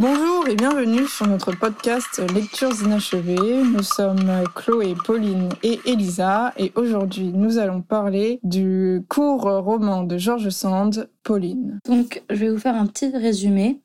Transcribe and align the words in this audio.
Bonjour 0.00 0.46
et 0.46 0.54
bienvenue 0.54 1.08
sur 1.08 1.26
notre 1.26 1.50
podcast 1.50 2.22
Lectures 2.32 2.84
inachevées. 2.84 3.64
Nous 3.64 3.82
sommes 3.82 4.44
Chloé, 4.54 4.94
Pauline 5.04 5.48
et 5.64 5.80
Elisa 5.86 6.52
et 6.56 6.70
aujourd'hui 6.76 7.32
nous 7.34 7.58
allons 7.58 7.82
parler 7.82 8.38
du 8.44 9.04
court 9.08 9.42
roman 9.42 10.04
de 10.04 10.16
George 10.16 10.50
Sand, 10.50 11.10
Pauline. 11.24 11.80
Donc 11.84 12.22
je 12.30 12.36
vais 12.36 12.48
vous 12.48 12.60
faire 12.60 12.76
un 12.76 12.86
petit 12.86 13.08
résumé. 13.08 13.80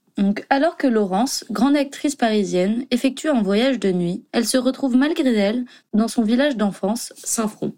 Alors 0.51 0.77
que 0.77 0.85
Laurence, 0.85 1.45
grande 1.49 1.75
actrice 1.75 2.15
parisienne, 2.15 2.85
effectue 2.91 3.29
un 3.29 3.41
voyage 3.41 3.79
de 3.79 3.91
nuit, 3.91 4.23
elle 4.33 4.45
se 4.45 4.59
retrouve 4.59 4.95
malgré 4.95 5.33
elle 5.33 5.65
dans 5.95 6.07
son 6.07 6.21
village 6.21 6.57
d'enfance, 6.57 7.11
Saint-Front. 7.23 7.73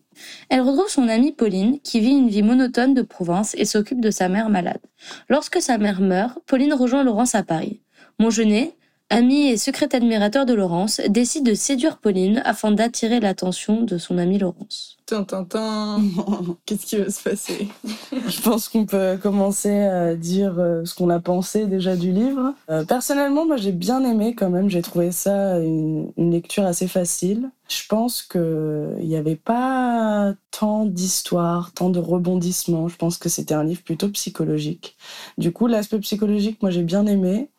Elle 0.49 0.59
retrouve 0.59 0.89
son 0.89 1.07
amie 1.07 1.31
Pauline, 1.31 1.79
qui 1.79 2.01
vit 2.01 2.17
une 2.17 2.27
vie 2.27 2.43
monotone 2.43 2.93
de 2.93 3.01
province 3.01 3.55
et 3.57 3.63
s'occupe 3.63 4.01
de 4.01 4.11
sa 4.11 4.27
mère 4.27 4.49
malade. 4.49 4.81
Lorsque 5.29 5.61
sa 5.61 5.77
mère 5.77 6.01
meurt, 6.01 6.37
Pauline 6.45 6.73
rejoint 6.73 7.05
Laurence 7.05 7.35
à 7.35 7.43
Paris. 7.43 7.81
Mongenet, 8.19 8.75
ami 9.09 9.49
et 9.49 9.57
secret 9.57 9.93
admirateur 9.93 10.45
de 10.45 10.53
Laurence, 10.53 11.01
décide 11.09 11.45
de 11.45 11.53
séduire 11.53 11.97
Pauline 11.97 12.41
afin 12.45 12.71
d'attirer 12.71 13.19
l'attention 13.19 13.81
de 13.81 13.97
son 13.97 14.17
amie 14.17 14.39
Laurence. 14.39 14.97
Tintintin, 15.05 16.01
qu'est-ce 16.65 16.85
qui 16.87 16.97
va 16.97 17.11
se 17.11 17.21
passer? 17.21 17.67
Je 18.11 18.41
pense 18.41 18.69
qu'on 18.69 18.87
peut 18.87 19.19
commencer 19.21 19.77
à 19.81 20.15
dire 20.15 20.57
euh, 20.57 20.83
ce 20.85 20.95
qu'on 20.95 21.11
a 21.11 21.19
pensé 21.19 21.67
déjà 21.67 21.95
du 21.95 22.11
livre. 22.11 22.55
Euh, 22.71 22.83
personnellement, 22.83 23.45
moi 23.45 23.57
j'ai 23.57 23.71
bien 23.71 24.03
aimé 24.03 24.33
quand 24.33 24.49
même, 24.49 24.69
j'ai 24.69 24.81
trouvé 24.81 25.11
ça 25.11 25.59
une, 25.59 26.11
une, 26.17 26.31
lecture 26.31 26.65
assez 26.65 26.87
facile. 26.87 27.51
Je 27.69 27.85
pense 27.87 28.23
qu'il 28.23 28.97
n'y 29.01 29.15
avait 29.15 29.35
pas 29.35 30.33
tant 30.49 30.85
d'histoires, 30.85 31.71
tant 31.73 31.91
de 31.91 31.99
rebondissements. 31.99 32.87
Je 32.87 32.95
pense 32.95 33.17
que 33.17 33.29
c'était 33.29 33.53
un 33.53 33.63
livre 33.63 33.83
plutôt 33.83 34.09
psychologique. 34.09 34.97
Du 35.37 35.51
coup, 35.51 35.67
l'aspect 35.67 35.99
psychologique, 35.99 36.61
moi 36.61 36.71
j'ai 36.71 36.83
bien 36.83 37.05
aimé. 37.05 37.49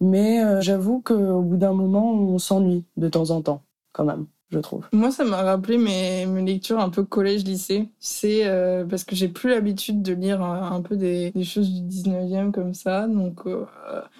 Mais 0.00 0.42
euh, 0.44 0.60
j'avoue 0.60 1.00
qu'au 1.00 1.42
bout 1.42 1.56
d'un 1.56 1.72
moment, 1.72 2.12
on 2.12 2.38
s'ennuie 2.38 2.84
de 2.96 3.08
temps 3.08 3.30
en 3.30 3.42
temps, 3.42 3.64
quand 3.92 4.04
même 4.04 4.26
je 4.50 4.58
trouve. 4.58 4.86
Moi, 4.92 5.10
ça 5.10 5.24
m'a 5.24 5.42
rappelé 5.42 5.76
mes, 5.76 6.24
mes, 6.26 6.42
lectures 6.42 6.80
un 6.80 6.88
peu 6.88 7.04
collège-lycée. 7.04 7.88
C'est 7.98 8.46
euh, 8.46 8.84
parce 8.84 9.04
que 9.04 9.14
j'ai 9.14 9.28
plus 9.28 9.50
l'habitude 9.50 10.00
de 10.00 10.14
lire 10.14 10.42
un, 10.42 10.72
un 10.72 10.80
peu 10.80 10.96
des, 10.96 11.30
des, 11.32 11.44
choses 11.44 11.70
du 11.70 11.82
19e 11.82 12.50
comme 12.50 12.72
ça. 12.72 13.06
Donc, 13.06 13.40
euh, 13.46 13.66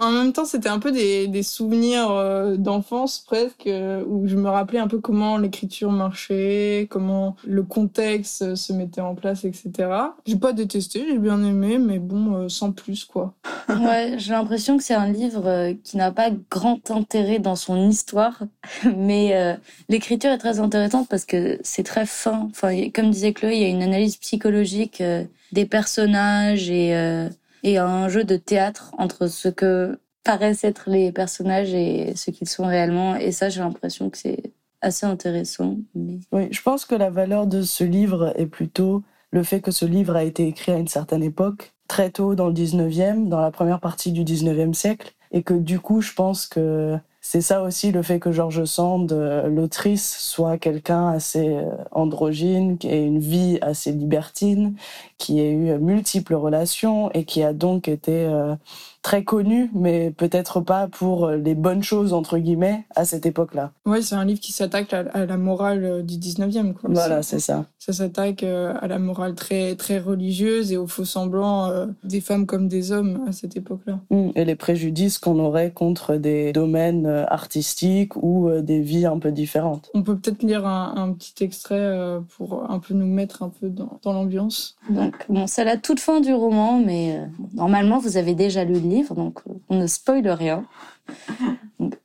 en 0.00 0.12
même 0.12 0.32
temps, 0.32 0.44
c'était 0.44 0.68
un 0.68 0.78
peu 0.78 0.92
des, 0.92 1.28
des 1.28 1.42
souvenirs 1.42 2.10
euh, 2.10 2.56
d'enfance 2.56 3.20
presque, 3.20 3.66
euh, 3.66 4.04
où 4.06 4.26
je 4.28 4.36
me 4.36 4.48
rappelais 4.48 4.78
un 4.78 4.88
peu 4.88 5.00
comment 5.00 5.38
l'écriture 5.38 5.90
marchait, 5.90 6.86
comment 6.90 7.36
le 7.46 7.62
contexte 7.62 8.54
se 8.54 8.72
mettait 8.72 9.00
en 9.00 9.14
place, 9.14 9.44
etc. 9.44 9.90
J'ai 10.26 10.36
pas 10.36 10.52
détesté, 10.52 11.04
j'ai 11.08 11.18
bien 11.18 11.42
aimé, 11.42 11.78
mais 11.78 11.98
bon, 11.98 12.34
euh, 12.34 12.48
sans 12.48 12.72
plus, 12.72 13.04
quoi. 13.04 13.34
ouais, 13.70 14.16
j'ai 14.18 14.32
l'impression 14.32 14.76
que 14.76 14.82
c'est 14.82 14.94
un 14.94 15.10
livre 15.10 15.72
qui 15.84 15.96
n'a 15.96 16.12
pas 16.12 16.30
grand 16.50 16.90
intérêt 16.90 17.38
dans 17.38 17.56
son 17.56 17.88
histoire, 17.88 18.42
mais 18.96 19.56
l'écriture 19.88 20.17
est 20.26 20.38
très 20.38 20.60
intéressante 20.60 21.08
parce 21.08 21.24
que 21.24 21.58
c'est 21.62 21.82
très 21.82 22.06
fin. 22.06 22.48
Enfin, 22.50 22.90
comme 22.90 23.10
disait 23.10 23.32
Chloé, 23.32 23.56
il 23.56 23.62
y 23.62 23.64
a 23.64 23.68
une 23.68 23.82
analyse 23.82 24.16
psychologique 24.16 25.00
euh, 25.00 25.24
des 25.52 25.66
personnages 25.66 26.70
et, 26.70 26.94
euh, 26.96 27.28
et 27.62 27.78
un 27.78 28.08
jeu 28.08 28.24
de 28.24 28.36
théâtre 28.36 28.94
entre 28.98 29.26
ce 29.26 29.48
que 29.48 29.98
paraissent 30.24 30.64
être 30.64 30.90
les 30.90 31.12
personnages 31.12 31.72
et 31.72 32.14
ce 32.14 32.30
qu'ils 32.30 32.48
sont 32.48 32.66
réellement. 32.66 33.16
Et 33.16 33.32
ça, 33.32 33.48
j'ai 33.48 33.60
l'impression 33.60 34.10
que 34.10 34.18
c'est 34.18 34.52
assez 34.80 35.06
intéressant. 35.06 35.76
Oui, 35.94 36.48
je 36.50 36.62
pense 36.62 36.84
que 36.84 36.94
la 36.94 37.10
valeur 37.10 37.46
de 37.46 37.62
ce 37.62 37.84
livre 37.84 38.32
est 38.36 38.46
plutôt 38.46 39.02
le 39.30 39.42
fait 39.42 39.60
que 39.60 39.70
ce 39.70 39.84
livre 39.84 40.16
a 40.16 40.24
été 40.24 40.46
écrit 40.46 40.72
à 40.72 40.76
une 40.76 40.88
certaine 40.88 41.22
époque, 41.22 41.74
très 41.86 42.10
tôt 42.10 42.34
dans 42.34 42.48
le 42.48 42.54
19e, 42.54 43.28
dans 43.28 43.40
la 43.40 43.50
première 43.50 43.80
partie 43.80 44.12
du 44.12 44.24
19e 44.24 44.74
siècle, 44.74 45.12
et 45.32 45.42
que 45.42 45.54
du 45.54 45.80
coup, 45.80 46.00
je 46.00 46.12
pense 46.14 46.46
que 46.46 46.98
c'est 47.30 47.42
ça 47.42 47.60
aussi 47.60 47.92
le 47.92 48.02
fait 48.02 48.20
que 48.20 48.32
George 48.32 48.64
Sand, 48.64 49.12
euh, 49.12 49.48
l'autrice, 49.48 50.16
soit 50.18 50.56
quelqu'un 50.56 51.10
assez 51.10 51.46
euh, 51.46 51.64
androgyne, 51.90 52.78
qui 52.78 52.88
ait 52.88 53.04
une 53.04 53.18
vie 53.18 53.58
assez 53.60 53.92
libertine, 53.92 54.74
qui 55.18 55.38
ait 55.38 55.50
eu 55.50 55.78
multiples 55.78 56.34
relations 56.34 57.10
et 57.12 57.26
qui 57.26 57.42
a 57.42 57.52
donc 57.52 57.86
été 57.86 58.24
euh, 58.24 58.54
très 59.02 59.24
connu, 59.24 59.70
mais 59.74 60.10
peut-être 60.10 60.60
pas 60.60 60.88
pour 60.88 61.30
les 61.30 61.54
bonnes 61.54 61.82
choses, 61.82 62.12
entre 62.12 62.38
guillemets, 62.38 62.84
à 62.94 63.04
cette 63.04 63.26
époque-là. 63.26 63.72
Oui, 63.86 64.02
c'est 64.02 64.14
un 64.14 64.24
livre 64.24 64.40
qui 64.40 64.52
s'attaque 64.52 64.92
à, 64.92 65.04
à, 65.12 65.26
la 65.26 65.36
morale 65.36 66.04
du 66.04 66.16
19e. 66.16 66.74
Quoi. 66.74 66.90
Voilà, 66.92 67.22
c'est 67.22 67.40
ça. 67.40 67.66
Ça 67.78 67.92
s'attaque 67.92 68.42
à 68.42 68.86
la 68.86 68.98
morale 68.98 69.34
très, 69.34 69.76
très 69.76 69.98
religieuse 69.98 70.72
et 70.72 70.76
aux 70.76 70.86
faux 70.86 71.04
semblants 71.04 71.70
euh, 71.70 71.86
des 72.04 72.20
femmes 72.20 72.46
comme 72.46 72.68
des 72.68 72.92
hommes 72.92 73.24
à 73.26 73.32
cette 73.32 73.56
époque-là. 73.56 74.00
Mmh, 74.10 74.30
et 74.34 74.44
les 74.44 74.56
préjudices 74.56 75.18
qu'on 75.18 75.38
aurait 75.38 75.70
contre 75.72 76.16
des 76.16 76.52
domaines 76.52 77.06
artistiques 77.28 78.16
ou 78.16 78.48
euh, 78.48 78.62
des 78.62 78.80
vies 78.80 79.06
un 79.06 79.18
peu 79.18 79.32
différentes. 79.32 79.90
On 79.94 80.02
peut 80.02 80.16
peut-être 80.16 80.42
lire 80.42 80.66
un, 80.66 80.94
un, 80.96 81.12
petit 81.12 81.44
extrait 81.44 81.76
euh, 81.78 82.20
pour 82.36 82.70
un 82.70 82.78
peu 82.78 82.94
nous 82.94 83.06
mettre 83.06 83.42
un 83.42 83.48
peu 83.48 83.68
dans, 83.68 83.98
dans 84.02 84.12
l'ambiance. 84.12 84.76
Donc, 84.90 85.14
bon, 85.28 85.46
c'est 85.46 85.64
la 85.64 85.76
toute 85.76 86.00
fin 86.00 86.20
du 86.20 86.32
roman, 86.32 86.80
mais 86.84 87.16
euh, 87.16 87.26
normalement, 87.54 87.98
vous 87.98 88.16
avez 88.16 88.34
déjà 88.34 88.64
lu 88.64 88.74
le 88.74 88.87
donc 89.14 89.40
on 89.68 89.76
ne 89.76 89.86
spoile 89.86 90.28
rien. 90.28 90.64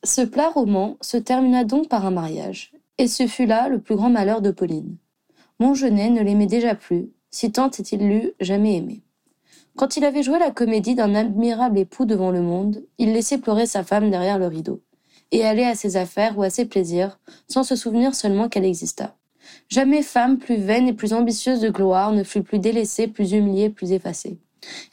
Ce 0.03 0.21
plat 0.21 0.49
roman 0.49 0.97
se 1.01 1.17
termina 1.17 1.63
donc 1.63 1.89
par 1.89 2.05
un 2.05 2.11
mariage, 2.11 2.73
et 2.97 3.07
ce 3.07 3.27
fut 3.27 3.45
là 3.45 3.69
le 3.69 3.79
plus 3.79 3.95
grand 3.95 4.09
malheur 4.09 4.41
de 4.41 4.51
Pauline. 4.51 4.97
Montgenet 5.59 6.09
ne 6.09 6.21
l'aimait 6.21 6.45
déjà 6.45 6.75
plus, 6.75 7.09
si 7.31 7.51
tant 7.51 7.69
est-il 7.69 8.07
l'eût 8.07 8.31
jamais 8.39 8.77
aimé. 8.77 9.01
Quand 9.75 9.97
il 9.97 10.05
avait 10.05 10.23
joué 10.23 10.37
la 10.37 10.51
comédie 10.51 10.93
d'un 10.93 11.15
admirable 11.15 11.79
époux 11.79 12.05
devant 12.05 12.31
le 12.31 12.41
monde, 12.41 12.83
il 12.99 13.13
laissait 13.13 13.39
pleurer 13.39 13.65
sa 13.65 13.83
femme 13.83 14.11
derrière 14.11 14.37
le 14.37 14.47
rideau, 14.47 14.81
et 15.31 15.43
allait 15.43 15.65
à 15.65 15.75
ses 15.75 15.97
affaires 15.97 16.37
ou 16.37 16.43
à 16.43 16.49
ses 16.49 16.65
plaisirs, 16.65 17.19
sans 17.47 17.63
se 17.63 17.75
souvenir 17.75 18.13
seulement 18.13 18.49
qu'elle 18.49 18.65
exista. 18.65 19.15
Jamais 19.69 20.03
femme 20.03 20.37
plus 20.37 20.57
vaine 20.57 20.87
et 20.87 20.93
plus 20.93 21.13
ambitieuse 21.13 21.59
de 21.59 21.69
gloire 21.69 22.11
ne 22.11 22.23
fut 22.23 22.43
plus 22.43 22.59
délaissée, 22.59 23.07
plus 23.07 23.33
humiliée, 23.33 23.69
plus 23.69 23.91
effacée. 23.91 24.37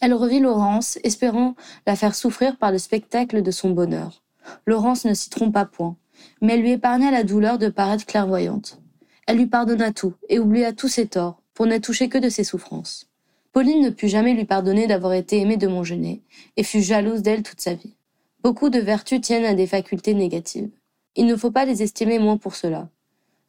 Elle 0.01 0.15
revit 0.15 0.41
Laurence, 0.41 0.99
espérant 1.05 1.55
la 1.87 1.97
faire 1.97 2.15
souffrir 2.15 2.57
par 2.57 2.73
le 2.73 2.79
spectacle 2.79 3.43
de 3.43 3.51
son 3.51 3.71
bonheur. 3.71 4.23
Laurence 4.67 5.05
ne 5.05 5.15
s'y 5.15 5.31
trompa 5.31 5.65
point, 5.65 5.97
mais 6.41 6.55
elle 6.55 6.63
lui 6.63 6.73
épargna 6.73 7.11
la 7.11 7.25
douleur 7.25 7.59
de 7.59 7.69
paraître 7.69 8.07
clairvoyante. 8.07 8.81
Elle 9.27 9.39
lui 9.39 9.47
pardonna 9.47 9.93
tout 9.93 10.15
et 10.29 10.39
oublia 10.39 10.73
tous 10.73 10.89
ses 10.89 11.07
torts, 11.07 11.43
pour 11.55 11.67
ne 11.67 11.79
toucher 11.79 12.09
que 12.09 12.19
de 12.19 12.29
ses 12.29 12.45
souffrances. 12.45 13.07
Pauline 13.53 13.83
ne 13.83 13.91
put 13.91 14.09
jamais 14.09 14.35
lui 14.35 14.45
pardonner 14.45 14.87
d'avoir 14.87 15.13
été 15.13 15.41
aimée 15.41 15.57
de 15.57 15.69
Montgenet, 15.69 16.21
et 16.57 16.63
fut 16.63 16.83
jalouse 16.83 17.23
d'elle 17.23 17.43
toute 17.43 17.61
sa 17.61 17.75
vie. 17.75 17.95
Beaucoup 18.43 18.71
de 18.71 18.79
vertus 18.79 19.21
tiennent 19.21 19.45
à 19.45 19.55
des 19.55 19.67
facultés 19.67 20.15
négatives. 20.15 20.71
Il 21.17 21.27
ne 21.27 21.37
faut 21.37 21.51
pas 21.51 21.65
les 21.65 21.83
estimer 21.83 22.19
moins 22.19 22.39
pour 22.39 22.55
cela. 22.55 22.89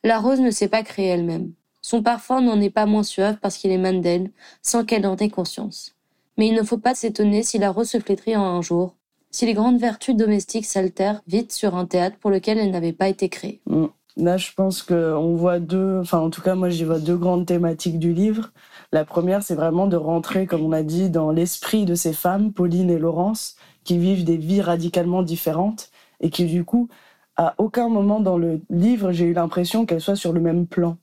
La 0.03 0.19
rose 0.19 0.41
ne 0.41 0.51
s'est 0.51 0.67
pas 0.67 0.83
créée 0.83 1.07
elle-même. 1.07 1.53
Son 1.81 2.03
parfum 2.03 2.41
n'en 2.41 2.59
est 2.59 2.69
pas 2.71 2.85
moins 2.85 3.03
suave 3.03 3.37
parce 3.41 3.57
qu'il 3.57 3.71
émane 3.71 4.01
d'elle, 4.01 4.31
sans 4.61 4.83
qu'elle 4.83 5.05
en 5.05 5.15
ait 5.17 5.29
conscience 5.29 5.95
mais 6.37 6.47
il 6.47 6.55
ne 6.55 6.63
faut 6.63 6.77
pas 6.77 6.95
s'étonner 6.95 7.43
si 7.43 7.57
la 7.57 7.71
rose 7.71 7.89
se 7.89 7.99
flétrit 7.99 8.35
en 8.35 8.43
un 8.43 8.61
jour, 8.61 8.95
si 9.31 9.45
les 9.45 9.53
grandes 9.53 9.79
vertus 9.79 10.15
domestiques 10.15 10.65
s'altèrent 10.65 11.21
vite 11.27 11.51
sur 11.51 11.75
un 11.75 11.85
théâtre 11.85 12.17
pour 12.19 12.31
lequel 12.31 12.57
elles 12.57 12.71
n'avaient 12.71 12.93
pas 12.93 13.07
été 13.07 13.29
créées. 13.29 13.61
Mm. 13.67 13.87
Là, 14.17 14.35
je 14.35 14.51
pense 14.53 14.83
qu'on 14.83 15.35
voit 15.35 15.59
deux, 15.59 15.99
enfin 16.01 16.19
en 16.19 16.29
tout 16.29 16.41
cas 16.41 16.55
moi 16.55 16.69
j'y 16.69 16.83
vois 16.83 16.99
deux 16.99 17.15
grandes 17.15 17.45
thématiques 17.45 17.97
du 17.97 18.13
livre. 18.13 18.51
La 18.91 19.05
première, 19.05 19.41
c'est 19.41 19.55
vraiment 19.55 19.87
de 19.87 19.95
rentrer, 19.95 20.45
comme 20.45 20.65
on 20.65 20.73
a 20.73 20.83
dit, 20.83 21.09
dans 21.09 21.31
l'esprit 21.31 21.85
de 21.85 21.95
ces 21.95 22.11
femmes, 22.11 22.51
Pauline 22.51 22.89
et 22.89 22.99
Laurence, 22.99 23.55
qui 23.85 23.97
vivent 23.97 24.25
des 24.25 24.35
vies 24.35 24.61
radicalement 24.61 25.23
différentes 25.23 25.91
et 26.19 26.29
qui 26.29 26.45
du 26.45 26.65
coup, 26.65 26.89
à 27.37 27.55
aucun 27.57 27.87
moment 27.87 28.19
dans 28.19 28.37
le 28.37 28.59
livre, 28.69 29.13
j'ai 29.13 29.25
eu 29.25 29.33
l'impression 29.33 29.85
qu'elles 29.85 30.01
soient 30.01 30.17
sur 30.17 30.33
le 30.33 30.41
même 30.41 30.67
plan. 30.67 30.97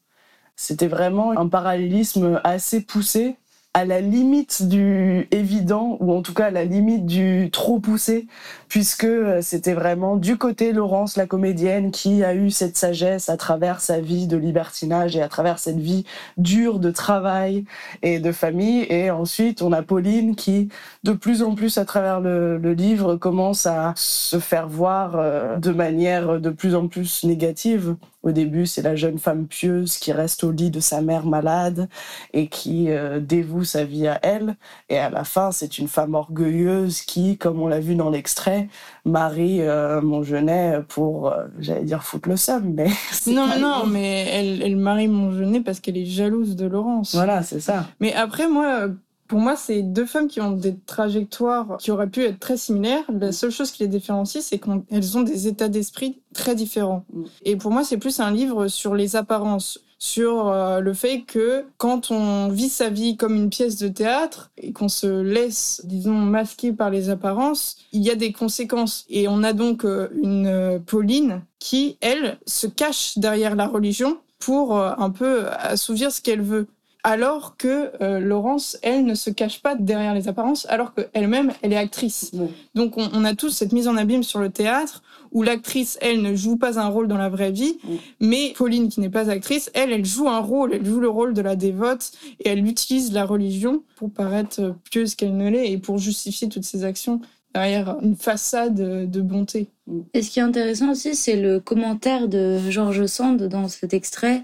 C'était 0.55 0.87
vraiment 0.87 1.31
un 1.31 1.49
parallélisme 1.49 2.41
assez 2.45 2.83
poussé 2.83 3.37
à 3.79 3.85
la 3.85 4.01
limite 4.01 4.67
du 4.67 5.29
évident 5.31 5.99
ou 6.01 6.13
en 6.13 6.21
tout 6.21 6.35
cas 6.35 6.47
à 6.47 6.51
la 6.51 6.65
limite 6.65 7.07
du 7.07 7.49
trop 7.53 7.79
poussé 7.79 8.27
puisque 8.69 9.05
euh, 9.05 9.41
c'était 9.41 9.73
vraiment 9.73 10.17
du 10.17 10.37
côté 10.37 10.73
Laurence 10.73 11.17
la 11.17 11.27
comédienne 11.27 11.93
qui 11.93 12.25
a 12.25 12.35
eu 12.35 12.51
cette 12.51 12.77
sagesse 12.77 13.29
à 13.29 13.37
travers 13.37 13.81
sa 13.81 14.01
vie 14.01 14.27
de 14.27 14.37
libertinage 14.37 15.17
et 15.17 15.23
à 15.23 15.29
travers 15.29 15.61
cette 15.61 15.79
vie 15.79 16.05
dure 16.39 16.81
de 16.81 16.91
travail 16.91 17.67
et 18.03 18.19
de 18.19 18.33
famille. 18.33 18.85
Et 18.91 19.13
ensuite 19.13 19.63
on 19.63 19.71
a 19.71 19.83
Pauline 19.83 20.35
qui 20.35 20.71
de 21.05 21.13
plus 21.13 21.45
en 21.45 21.55
plus 21.55 21.79
à 21.79 21.85
travers 21.85 22.21
le, 22.21 22.59
le 22.59 22.73
livre 22.73 23.15
commence 23.15 23.65
à 23.65 23.93
se 23.95 24.41
faire 24.41 24.67
voir 24.67 25.15
euh, 25.15 25.57
de 25.57 25.71
manière 25.71 26.41
de 26.41 26.51
plus 26.51 26.75
en 26.75 26.89
plus 26.89 27.23
négative. 27.23 27.95
Au 28.25 28.33
début, 28.33 28.67
c'est 28.67 28.83
la 28.83 28.97
jeune 28.97 29.19
femme 29.19 29.47
pieuse 29.47 29.97
qui 29.97 30.13
reste 30.13 30.43
au 30.43 30.51
lit 30.51 30.71
de 30.71 30.81
sa 30.81 31.01
mère 31.01 31.25
malade 31.25 31.89
et 32.33 32.49
qui 32.49 32.91
euh, 32.91 33.21
dévoue 33.21 33.65
sa 33.69 33.85
vie 33.85 34.09
à 34.09 34.19
elle. 34.23 34.57
Et 34.89 34.99
à 34.99 35.11
la 35.11 35.25
fin, 35.25 35.53
c'est 35.53 35.79
une 35.79 35.89
femme 35.89 36.15
orgueilleuse 36.15 37.03
qui, 37.03 37.39
comme 37.39 37.61
on 37.61 37.69
l'a 37.69 37.81
vu 37.81 37.95
dans 37.95 38.11
l'extrait, 38.11 38.69
marie 39.05 39.63
euh, 39.63 40.01
Montgenet 40.01 40.81
pour, 40.89 41.29
euh, 41.29 41.47
j'allais 41.59 41.85
dire, 41.85 42.03
foutre 42.03 42.29
le 42.29 42.37
seum. 42.37 42.73
Mais 42.75 42.89
non, 43.27 43.47
mais 43.47 43.59
non, 43.59 43.87
mais 43.87 44.27
elle, 44.33 44.63
elle 44.63 44.77
marie 44.77 45.09
Montgenet 45.09 45.61
parce 45.61 45.81
qu'elle 45.81 45.97
est 45.97 46.07
jalouse 46.07 46.57
de 46.57 46.67
Laurence. 46.67 47.15
Voilà, 47.15 47.43
c'est 47.43 47.61
ça. 47.61 47.87
Mais 48.01 48.15
après, 48.15 48.49
moi, 48.49 48.89
Pour 49.29 49.41
moi, 49.41 49.57
c'est 49.57 49.83
deux 49.83 50.07
femmes 50.07 50.27
qui 50.27 50.41
ont 50.41 50.53
des 50.53 50.75
trajectoires 50.87 51.77
qui 51.79 51.91
auraient 51.91 52.09
pu 52.09 52.25
être 52.25 52.41
très 52.41 52.57
similaires. 52.57 53.05
La 53.11 53.31
seule 53.31 53.51
chose 53.51 53.71
qui 53.71 53.83
les 53.83 53.89
différencie, 53.89 54.43
c'est 54.43 54.59
qu'elles 54.59 55.19
ont 55.19 55.23
des 55.23 55.47
états 55.47 55.69
d'esprit 55.69 56.23
très 56.33 56.55
différents. 56.55 57.05
Mm. 57.13 57.25
Et 57.45 57.57
pour 57.57 57.71
moi, 57.71 57.85
c'est 57.85 57.99
plus 57.99 58.21
un 58.21 58.31
livre 58.31 58.69
sur 58.69 58.95
les 58.95 59.17
apparences, 59.17 59.81
sur 59.99 60.49
euh, 60.49 60.81
le 60.81 60.95
fait 60.95 61.23
que 61.23 61.65
quand 61.77 62.11
on 62.11 62.49
vit 62.49 62.69
sa 62.69 62.89
vie 62.89 63.17
comme 63.17 63.35
une 63.35 63.51
pièce 63.51 63.77
de 63.77 63.89
théâtre 63.89 64.51
et 64.57 64.73
qu'on 64.73 64.89
se 64.89 65.23
laisse, 65.23 65.83
disons, 65.85 66.15
masquer 66.15 66.73
par 66.73 66.91
les 66.91 67.11
apparences, 67.11 67.77
il 67.93 68.03
y 68.03 68.11
a 68.11 68.15
des 68.15 68.33
conséquences. 68.33 69.05
Et 69.09 69.27
on 69.29 69.43
a 69.43 69.53
donc 69.53 69.85
euh, 69.85 70.09
une 70.23 70.47
euh, 70.47 70.79
Pauline 70.79 71.43
qui, 71.59 71.99
elle, 72.01 72.39
se 72.47 72.69
cache 72.69 73.19
derrière 73.19 73.57
la 73.57 73.67
religion 73.67 74.19
pour 74.39 74.79
un 74.79 75.11
peu 75.11 75.49
assouvir 75.49 76.13
ce 76.13 76.21
qu'elle 76.21 76.43
veut. 76.43 76.69
Alors 77.05 77.57
que 77.57 77.93
Laurence, 78.19 78.77
elle, 78.83 79.05
ne 79.05 79.15
se 79.15 79.31
cache 79.31 79.63
pas 79.63 79.75
derrière 79.77 80.15
les 80.15 80.29
apparences, 80.29 80.67
alors 80.69 80.93
qu'elle-même, 80.95 81.53
elle 81.63 81.73
est 81.73 81.77
actrice. 81.77 82.33
Donc 82.75 82.99
on, 82.99 83.09
on, 83.13 83.25
a 83.25 83.35
tous 83.35 83.51
cette 83.51 83.73
mise 83.73 83.89
en 83.89 83.97
abîme 83.97 84.23
sur 84.23 84.41
le 84.41 84.51
théâtre 84.51 85.03
où 85.33 85.43
l'actrice, 85.43 85.99
elle, 86.01 86.23
ne 86.23 86.35
joue 86.35 86.57
pas 86.57 86.79
un 86.79 86.89
rôle 86.89 87.09
dans 87.09 87.19
la 87.19 87.29
vraie 87.29 87.53
vie, 87.53 87.79
mais 88.21 88.53
Pauline, 88.57 88.89
qui 88.89 89.01
n'est 89.01 89.11
pas 89.11 89.31
actrice, 89.31 89.71
elle, 89.75 89.93
elle 89.93 90.05
joue 90.05 90.29
un 90.29 90.41
rôle, 90.41 90.75
elle 90.75 90.85
joue 90.85 91.01
le 91.01 91.09
rôle 91.09 91.35
de 91.35 91.43
la 91.43 91.57
dévote, 91.57 92.13
et 92.41 92.51
elle 92.51 92.67
utilise 92.67 93.13
la 93.13 93.25
religion 93.25 93.83
pour 93.97 94.11
paraître 94.11 94.75
pieuse 94.91 95.15
qu'elle 95.15 95.37
ne 95.37 95.49
l'est, 95.51 95.71
et 95.71 95.79
pour 95.79 95.99
justifier 95.99 96.49
toutes 96.49 96.65
ses 96.65 96.85
actions 96.85 97.21
derrière 97.55 97.97
une 98.03 98.17
façade 98.17 99.11
de 99.11 99.21
bonté. 99.21 99.69
Et 100.15 100.23
ce 100.23 100.31
qui 100.31 100.39
est 100.39 100.43
intéressant 100.43 100.91
aussi, 100.91 101.15
c'est 101.15 101.37
le 101.37 101.61
commentaire 101.61 102.29
de 102.29 102.59
Georges 102.71 103.07
Sand 103.07 103.43
dans 103.45 103.69
cet 103.69 103.95
extrait, 103.95 104.43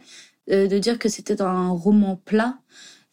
euh, 0.50 0.66
de 0.66 0.78
dire 0.78 0.98
que 0.98 1.08
c'était 1.08 1.42
un 1.42 1.70
roman 1.70 2.20
plat 2.24 2.58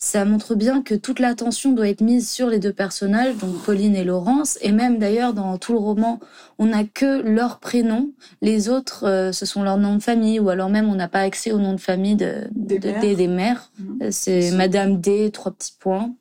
ça 0.03 0.25
montre 0.25 0.55
bien 0.55 0.81
que 0.81 0.95
toute 0.95 1.19
l'attention 1.19 1.73
doit 1.73 1.87
être 1.87 2.01
mise 2.01 2.27
sur 2.27 2.49
les 2.49 2.57
deux 2.57 2.73
personnages, 2.73 3.37
donc 3.37 3.61
Pauline 3.63 3.95
et 3.95 4.03
Laurence, 4.03 4.57
et 4.61 4.71
même 4.71 4.97
d'ailleurs 4.97 5.35
dans 5.35 5.59
tout 5.59 5.73
le 5.73 5.77
roman, 5.77 6.19
on 6.57 6.65
n'a 6.65 6.83
que 6.83 7.21
leur 7.21 7.59
prénom, 7.59 8.09
les 8.41 8.67
autres 8.67 9.07
euh, 9.07 9.31
ce 9.31 9.45
sont 9.45 9.61
leurs 9.61 9.77
noms 9.77 9.95
de 9.95 10.01
famille, 10.01 10.39
ou 10.39 10.49
alors 10.49 10.69
même 10.69 10.89
on 10.89 10.95
n'a 10.95 11.07
pas 11.07 11.19
accès 11.21 11.51
au 11.51 11.59
nom 11.59 11.73
de 11.73 11.79
famille 11.79 12.15
de, 12.15 12.47
des, 12.51 13.27
mères. 13.27 13.71
Mmh. 13.77 14.09
C'est 14.09 14.51
Madame 14.51 14.99
D, 14.99 15.29
trois 15.31 15.51
petits 15.51 15.75
points. 15.79 16.15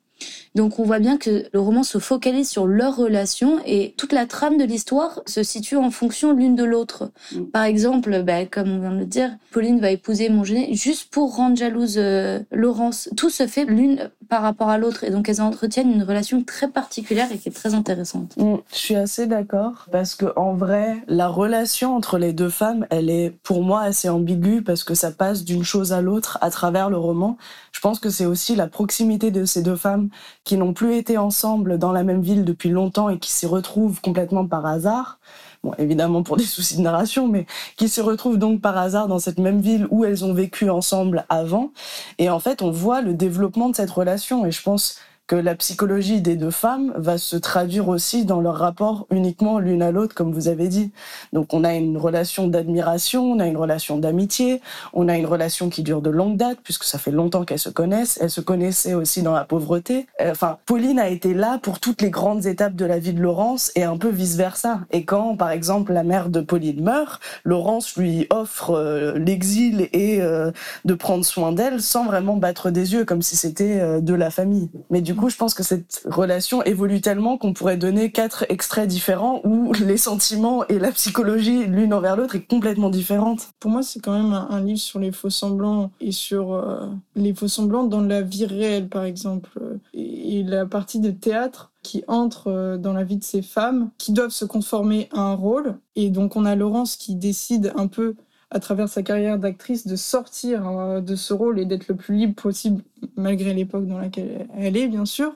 Donc 0.55 0.79
on 0.79 0.83
voit 0.83 0.99
bien 0.99 1.17
que 1.17 1.45
le 1.51 1.59
roman 1.59 1.83
se 1.83 1.97
focalise 1.97 2.49
sur 2.49 2.65
leur 2.65 2.97
relation 2.97 3.59
et 3.65 3.93
toute 3.97 4.11
la 4.11 4.25
trame 4.25 4.57
de 4.57 4.65
l'histoire 4.65 5.21
se 5.25 5.43
situe 5.43 5.77
en 5.77 5.91
fonction 5.91 6.33
l'une 6.33 6.55
de 6.55 6.63
l'autre. 6.63 7.11
Mm. 7.33 7.43
Par 7.45 7.63
exemple, 7.63 8.23
bah, 8.23 8.45
comme 8.45 8.69
on 8.69 8.79
vient 8.79 8.91
de 8.91 8.99
le 8.99 9.05
dire, 9.05 9.31
Pauline 9.51 9.79
va 9.79 9.91
épouser 9.91 10.29
Montgenet 10.29 10.73
juste 10.73 11.09
pour 11.09 11.35
rendre 11.35 11.55
jalouse 11.55 11.95
euh, 11.97 12.39
Laurence. 12.51 13.09
Tout 13.15 13.29
se 13.29 13.47
fait 13.47 13.65
l'une 13.65 14.09
par 14.27 14.41
rapport 14.41 14.69
à 14.69 14.77
l'autre 14.77 15.03
et 15.03 15.09
donc 15.09 15.29
elles 15.29 15.41
entretiennent 15.41 15.91
une 15.91 16.03
relation 16.03 16.43
très 16.43 16.69
particulière 16.69 17.31
et 17.31 17.37
qui 17.37 17.49
est 17.49 17.53
très 17.53 17.73
intéressante. 17.73 18.35
Mm, 18.37 18.55
je 18.71 18.77
suis 18.77 18.95
assez 18.95 19.27
d'accord 19.27 19.87
parce 19.91 20.15
que 20.15 20.25
en 20.35 20.53
vrai, 20.53 20.97
la 21.07 21.29
relation 21.29 21.95
entre 21.95 22.17
les 22.17 22.33
deux 22.33 22.49
femmes, 22.49 22.85
elle 22.89 23.09
est 23.09 23.31
pour 23.43 23.63
moi 23.63 23.81
assez 23.81 24.09
ambiguë 24.09 24.63
parce 24.63 24.83
que 24.83 24.95
ça 24.95 25.11
passe 25.11 25.45
d'une 25.45 25.63
chose 25.63 25.93
à 25.93 26.01
l'autre 26.01 26.37
à 26.41 26.49
travers 26.49 26.89
le 26.89 26.97
roman. 26.97 27.37
Je 27.71 27.79
pense 27.79 27.99
que 27.99 28.09
c'est 28.09 28.25
aussi 28.25 28.55
la 28.55 28.67
proximité 28.67 29.31
de 29.31 29.45
ces 29.45 29.61
deux 29.61 29.75
femmes 29.77 30.09
qui 30.43 30.57
n'ont 30.57 30.73
plus 30.73 30.95
été 30.95 31.17
ensemble 31.17 31.77
dans 31.77 31.91
la 31.91 32.03
même 32.03 32.21
ville 32.21 32.45
depuis 32.45 32.69
longtemps 32.69 33.09
et 33.09 33.19
qui 33.19 33.31
s'y 33.31 33.45
retrouvent 33.45 34.01
complètement 34.01 34.47
par 34.47 34.65
hasard. 34.65 35.19
Bon, 35.63 35.73
évidemment 35.77 36.23
pour 36.23 36.37
des 36.37 36.43
soucis 36.45 36.77
de 36.77 36.81
narration, 36.81 37.27
mais 37.27 37.45
qui 37.77 37.89
se 37.89 38.01
retrouvent 38.01 38.37
donc 38.37 38.61
par 38.61 38.77
hasard 38.77 39.07
dans 39.07 39.19
cette 39.19 39.39
même 39.39 39.61
ville 39.61 39.87
où 39.91 40.05
elles 40.05 40.25
ont 40.25 40.33
vécu 40.33 40.69
ensemble 40.69 41.25
avant. 41.29 41.71
Et 42.17 42.29
en 42.29 42.39
fait, 42.39 42.61
on 42.61 42.71
voit 42.71 43.01
le 43.01 43.13
développement 43.13 43.69
de 43.69 43.75
cette 43.75 43.91
relation. 43.91 44.45
Et 44.45 44.51
je 44.51 44.61
pense 44.61 44.97
que 45.31 45.37
la 45.37 45.55
psychologie 45.55 46.19
des 46.19 46.35
deux 46.35 46.51
femmes 46.51 46.91
va 46.97 47.17
se 47.17 47.37
traduire 47.37 47.87
aussi 47.87 48.25
dans 48.25 48.41
leur 48.41 48.57
rapport 48.57 49.07
uniquement 49.11 49.59
l'une 49.59 49.81
à 49.81 49.89
l'autre, 49.89 50.13
comme 50.13 50.33
vous 50.33 50.49
avez 50.49 50.67
dit. 50.67 50.91
Donc 51.31 51.53
on 51.53 51.63
a 51.63 51.73
une 51.73 51.97
relation 51.97 52.49
d'admiration, 52.49 53.31
on 53.31 53.39
a 53.39 53.47
une 53.47 53.55
relation 53.55 53.97
d'amitié, 53.97 54.59
on 54.91 55.07
a 55.07 55.15
une 55.15 55.25
relation 55.25 55.69
qui 55.69 55.83
dure 55.83 56.01
de 56.01 56.09
longue 56.09 56.35
date, 56.35 56.57
puisque 56.61 56.83
ça 56.83 56.97
fait 56.97 57.11
longtemps 57.11 57.45
qu'elles 57.45 57.59
se 57.59 57.69
connaissent. 57.69 58.19
Elles 58.21 58.29
se 58.29 58.41
connaissaient 58.41 58.93
aussi 58.93 59.21
dans 59.21 59.31
la 59.31 59.45
pauvreté. 59.45 60.05
Euh, 60.19 60.31
enfin, 60.31 60.57
Pauline 60.65 60.99
a 60.99 61.07
été 61.07 61.33
là 61.33 61.59
pour 61.63 61.79
toutes 61.79 62.01
les 62.01 62.09
grandes 62.09 62.45
étapes 62.45 62.75
de 62.75 62.83
la 62.83 62.99
vie 62.99 63.13
de 63.13 63.21
Laurence 63.21 63.71
et 63.75 63.83
un 63.83 63.95
peu 63.95 64.09
vice-versa. 64.09 64.81
Et 64.91 65.05
quand, 65.05 65.37
par 65.37 65.51
exemple, 65.51 65.93
la 65.93 66.03
mère 66.03 66.27
de 66.27 66.41
Pauline 66.41 66.83
meurt, 66.83 67.21
Laurence 67.45 67.95
lui 67.95 68.27
offre 68.31 68.71
euh, 68.71 69.17
l'exil 69.17 69.87
et 69.93 70.21
euh, 70.21 70.51
de 70.83 70.93
prendre 70.93 71.23
soin 71.23 71.53
d'elle 71.53 71.81
sans 71.81 72.03
vraiment 72.03 72.35
battre 72.35 72.69
des 72.69 72.91
yeux, 72.91 73.05
comme 73.05 73.21
si 73.21 73.37
c'était 73.37 74.01
de 74.01 74.13
la 74.13 74.29
famille. 74.29 74.69
Mais 74.89 74.99
du 74.99 75.15
coup, 75.15 75.20
je 75.29 75.37
pense 75.37 75.53
que 75.53 75.63
cette 75.63 76.03
relation 76.05 76.63
évolue 76.63 77.01
tellement 77.01 77.37
qu'on 77.37 77.53
pourrait 77.53 77.77
donner 77.77 78.11
quatre 78.11 78.45
extraits 78.49 78.87
différents 78.87 79.41
où 79.43 79.73
les 79.73 79.97
sentiments 79.97 80.67
et 80.67 80.79
la 80.79 80.91
psychologie 80.91 81.65
l'une 81.65 81.93
envers 81.93 82.15
l'autre 82.15 82.35
est 82.35 82.45
complètement 82.45 82.89
différente. 82.89 83.49
Pour 83.59 83.71
moi, 83.71 83.83
c'est 83.83 83.99
quand 83.99 84.13
même 84.13 84.33
un, 84.33 84.61
livre 84.61 84.79
sur 84.79 84.99
les 84.99 85.11
faux 85.11 85.29
semblants 85.29 85.91
et 85.99 86.11
sur 86.11 86.53
euh, 86.53 86.87
les 87.15 87.33
faux 87.33 87.47
semblants 87.47 87.85
dans 87.85 88.01
la 88.01 88.21
vie 88.21 88.45
réelle, 88.45 88.89
par 88.89 89.03
exemple, 89.03 89.49
et, 89.93 90.43
la 90.43 90.65
partie 90.65 90.99
de 90.99 91.11
théâtre 91.11 91.71
qui 91.83 92.03
entre 92.07 92.47
euh, 92.47 92.77
dans 92.77 92.93
la 92.93 93.03
vie 93.03 93.17
de 93.17 93.23
ces 93.23 93.41
femmes 93.41 93.89
qui 93.97 94.11
doivent 94.11 94.31
se 94.31 94.45
conformer 94.45 95.09
à 95.11 95.21
un 95.21 95.33
rôle. 95.33 95.75
Et 95.95 96.09
donc, 96.09 96.35
on 96.35 96.45
a 96.45 96.55
Laurence 96.55 96.95
qui 96.95 97.15
décide 97.15 97.73
un 97.75 97.87
peu 97.87 98.15
à 98.51 98.59
travers 98.59 98.89
sa 98.89 99.01
carrière 99.01 99.39
d'actrice, 99.39 99.87
de 99.87 99.95
sortir 99.95 100.67
euh, 100.67 100.99
de 100.99 101.15
ce 101.15 101.33
rôle 101.33 101.57
et 101.59 101.65
d'être 101.65 101.87
le 101.87 101.95
plus 101.95 102.15
libre 102.15 102.35
possible, 102.35 102.83
malgré 103.15 103.53
l'époque 103.53 103.87
dans 103.87 103.97
laquelle 103.97 104.47
elle 104.55 104.75
est, 104.77 104.87
bien 104.87 105.05
sûr. 105.05 105.33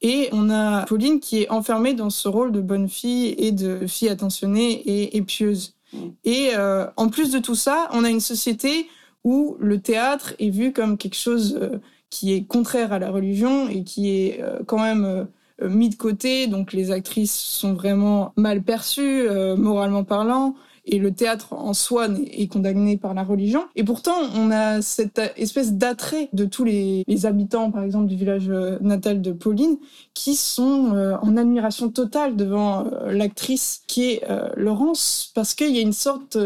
Et 0.00 0.28
on 0.32 0.50
a 0.50 0.84
Pauline 0.84 1.18
qui 1.18 1.42
est 1.42 1.50
enfermée 1.50 1.94
dans 1.94 2.10
ce 2.10 2.28
rôle 2.28 2.52
de 2.52 2.60
bonne 2.60 2.88
fille 2.88 3.34
et 3.38 3.52
de 3.52 3.86
fille 3.86 4.08
attentionnée 4.08 5.14
et, 5.16 5.22
pieuse. 5.22 5.74
Et 6.24 6.50
euh, 6.54 6.86
en 6.96 7.08
plus 7.08 7.32
de 7.32 7.38
tout 7.38 7.54
ça, 7.54 7.88
on 7.92 8.04
a 8.04 8.10
une 8.10 8.20
société 8.20 8.86
où 9.24 9.56
le 9.58 9.80
théâtre 9.80 10.34
est 10.38 10.50
vu 10.50 10.72
comme 10.72 10.98
quelque 10.98 11.16
chose 11.16 11.58
euh, 11.60 11.78
qui 12.10 12.34
est 12.34 12.44
contraire 12.44 12.92
à 12.92 12.98
la 12.98 13.10
religion 13.10 13.68
et 13.68 13.82
qui 13.82 14.10
est 14.10 14.40
quand 14.66 14.78
même 14.78 15.26
mis 15.60 15.88
de 15.88 15.96
côté. 15.96 16.46
Donc 16.46 16.72
les 16.72 16.92
actrices 16.92 17.34
sont 17.34 17.72
vraiment 17.72 18.32
mal 18.36 18.62
perçues, 18.62 19.26
moralement 19.56 20.04
parlant 20.04 20.54
et 20.86 20.98
le 20.98 21.12
théâtre 21.12 21.52
en 21.52 21.72
soi 21.72 22.08
est 22.30 22.46
condamné 22.46 22.96
par 22.96 23.14
la 23.14 23.24
religion. 23.24 23.64
Et 23.74 23.84
pourtant, 23.84 24.16
on 24.34 24.50
a 24.50 24.82
cette 24.82 25.20
espèce 25.36 25.74
d'attrait 25.74 26.28
de 26.32 26.44
tous 26.44 26.64
les, 26.64 27.04
habitants, 27.24 27.70
par 27.70 27.82
exemple, 27.84 28.06
du 28.06 28.16
village 28.16 28.50
euh, 28.50 28.78
natal 28.80 29.22
de 29.22 29.32
Pauline, 29.32 29.78
qui 30.12 30.34
sont 30.34 30.92
euh, 30.94 31.16
en 31.22 31.36
admiration 31.36 31.88
totale 31.88 32.36
devant 32.36 32.86
euh, 32.86 33.12
l'actrice 33.12 33.82
qui 33.86 34.12
est 34.12 34.22
Laurence, 34.56 35.30
parce 35.34 35.54
qu'il 35.54 35.74
y 35.74 35.78
a 35.78 35.82
une 35.82 35.92
sorte 35.92 36.36